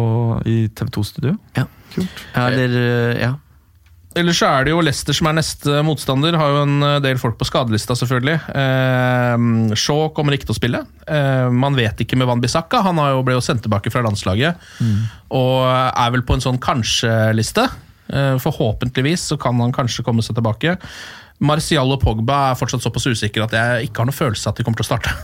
[0.47, 1.35] i TV2-studio.
[1.57, 1.65] Ja.
[1.93, 2.21] Kult.
[2.35, 3.33] Ja, eller ja.
[4.19, 6.37] Ellers så er det jo Leicester som er neste motstander.
[6.37, 8.35] Har jo en eh, del folk på skadelista, selvfølgelig.
[8.61, 9.47] Eh,
[9.79, 10.83] Shaw kommer ikke til å spille.
[11.07, 12.83] Eh, man vet ikke med Van Bissaka.
[12.85, 14.69] Han har jo ble jo sendt tilbake fra landslaget.
[15.33, 17.67] Og er vel på en sånn kanskje-liste.
[18.13, 20.77] Eh, forhåpentligvis så kan han kanskje komme seg tilbake.
[21.43, 24.59] Martial og Pogba er fortsatt såpass usikre at jeg ikke har noe følelse av at
[24.59, 25.15] de kommer til å starte.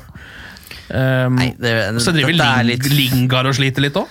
[0.89, 4.09] Um, Nei, det, så driver er Lingard og sliter litt òg.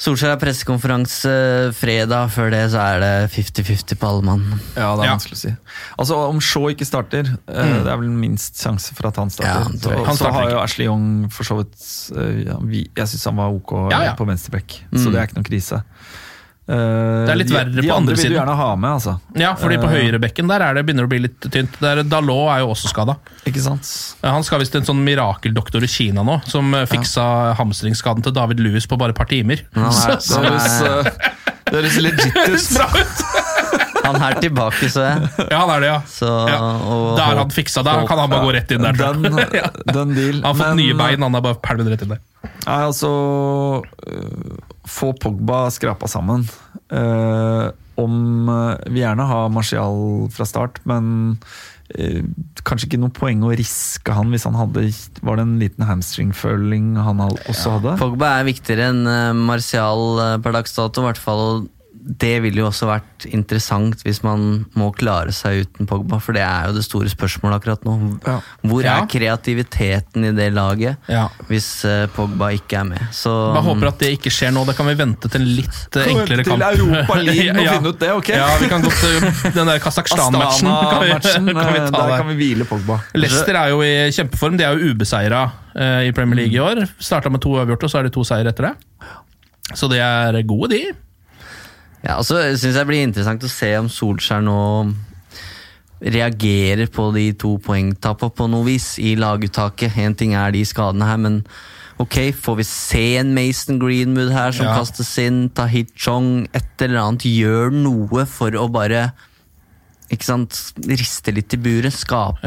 [0.00, 1.30] Solskjær har pressekonferanse
[1.78, 2.30] fredag.
[2.34, 4.46] Før det så er det 50-50 på alle mann.
[4.74, 5.14] Ja, det er Ja.
[5.16, 5.52] vanskelig å si.
[5.98, 7.84] Altså, Om Shaw ikke starter, mm.
[7.84, 9.60] det er vel minst sjanse for at han starter.
[9.60, 9.78] Ja, han.
[9.78, 10.58] Så- Han så starter har jo.
[10.58, 14.14] Ashley Young for så vidt eh, Jeg syns han var ok Ja, ja.
[14.14, 15.82] på venstreback, så det er ikke noen krise.
[16.68, 18.90] Eh, Det er litt de, verre de på andre andre vil du gjerne ha med,
[18.94, 19.16] altså.
[19.34, 21.74] Ja, fordi på Eh, høyrebekken der er det, begynner det å bli litt tynt.
[21.82, 23.16] Der Dalot er jo også skada.
[24.22, 27.24] Han skal visst en sånn mirakeldoktor i Kina nå, som fiksa fiksa
[27.58, 29.64] hamstringsskaden til David Lewis på bare et par timer.
[29.74, 31.04] Han er, Så- Det høres, eh,
[31.66, 33.24] det høres legit ut.
[34.02, 35.28] Han er tilbake, så jeg.
[35.52, 35.98] Ja, han er det, ja.
[36.10, 36.56] Så, ja.
[37.16, 37.84] Da er han fiksa.
[37.86, 38.96] Da kan han bare gå rett inn der.
[38.98, 40.10] Den, den.
[40.42, 42.18] Han har fått Men- nye bein, han er bare pælmet rett inn der.
[42.66, 43.12] Nei, altså
[44.88, 46.46] Få Pogba skrapa sammen.
[46.92, 47.68] Eh,
[48.00, 51.38] om øh, Vi gjerne har Martial fra start, men
[51.98, 52.24] øh,
[52.64, 54.86] kanskje ikke noe poeng å riske han hvis han hadde
[55.20, 57.96] Var det en liten hamstringføling han også hadde?
[58.00, 61.66] Pogba er viktigere enn uh, Martial eh, per dags dato, i hvert fall.
[62.02, 66.42] Det ville jo også vært interessant hvis man må klare seg uten Pogba, for det
[66.42, 67.92] er jo det store spørsmålet akkurat nå.
[68.26, 68.40] Ja.
[68.66, 68.96] Hvor Ja.
[68.98, 71.28] er kreativiteten i det laget Ja.
[71.46, 72.98] hvis eh, Pogba ikke er med?
[73.14, 74.64] Så Bare håper at det ikke skjer nå.
[74.66, 76.62] Da kan vi vente til en litt eh, enklere til kamp.
[76.80, 77.72] Europa League og Ja.
[77.78, 78.28] finne ut det, ok?
[78.34, 80.90] Ja, vi kan godt eh, Den der Kasakhstan-matchen kan,
[81.62, 82.98] kan vi ta der kan vi hvile Pogba.
[83.14, 84.58] Leicester er jo i kjempeform.
[84.58, 85.44] De er jo ubeseira
[85.76, 86.82] eh, i Premier League i år.
[86.98, 88.74] Starta med to uavgjorte, og så er det to seier etter det.
[89.78, 90.82] Så de er gode, de.
[92.02, 94.58] Ja, og så syns jeg det blir interessant å se om Solskjær nå
[96.02, 99.94] reagerer på de to poengtapene på noe vis i laguttaket.
[100.02, 101.36] Én ting er de skadene her, men
[102.02, 104.78] ok, får vi se en Mason Greenwood her som Ja.
[104.80, 105.44] kastes inn?
[105.54, 107.22] Tahit Chong, et eller annet.
[107.22, 109.12] Gjør noe for å bare
[110.12, 110.50] ikke sant,
[110.84, 112.42] riste litt i buret, skape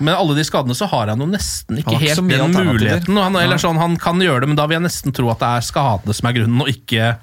[0.00, 3.16] Men alle de skadene så har han jo nesten ikke helt den muligheten.
[3.16, 5.48] Han, eller sånn, han kan gjøre det, men da vil jeg nesten tro at det
[5.48, 7.14] er skadene som er grunnen, og ikke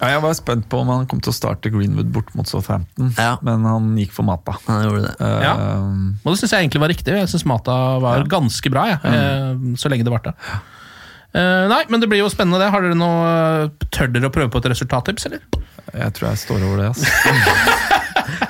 [0.00, 3.12] Ja, jeg var spent på om han kom til å starte Greenwood bort mot Southampton,
[3.44, 4.56] men han gikk for Mata.
[4.66, 5.28] Han gjorde det.
[5.44, 5.52] Ja.
[6.24, 7.14] Og det syns jeg egentlig var riktig.
[7.20, 10.32] Jeg syns Mata var ganske bra, jeg, eh, så lenge det varte.
[11.32, 12.66] Uh, nei, men det blir jo spennende, det.
[12.74, 15.40] Har dere noe Tør dere å prøve på et resultattips, eller?
[15.94, 16.88] Jeg tror jeg står over det.
[16.92, 17.08] Altså.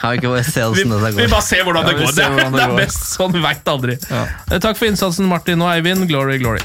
[0.01, 1.15] Kan vi ikke bare se Vi, det går?
[1.21, 2.17] vi bare ser hvordan det Ja, går.
[2.17, 3.95] Det, er- det det er best sånn, veit aldri.
[4.59, 6.09] Takk for innsatsen, Martin og Eivind.
[6.11, 6.65] Glory, glory.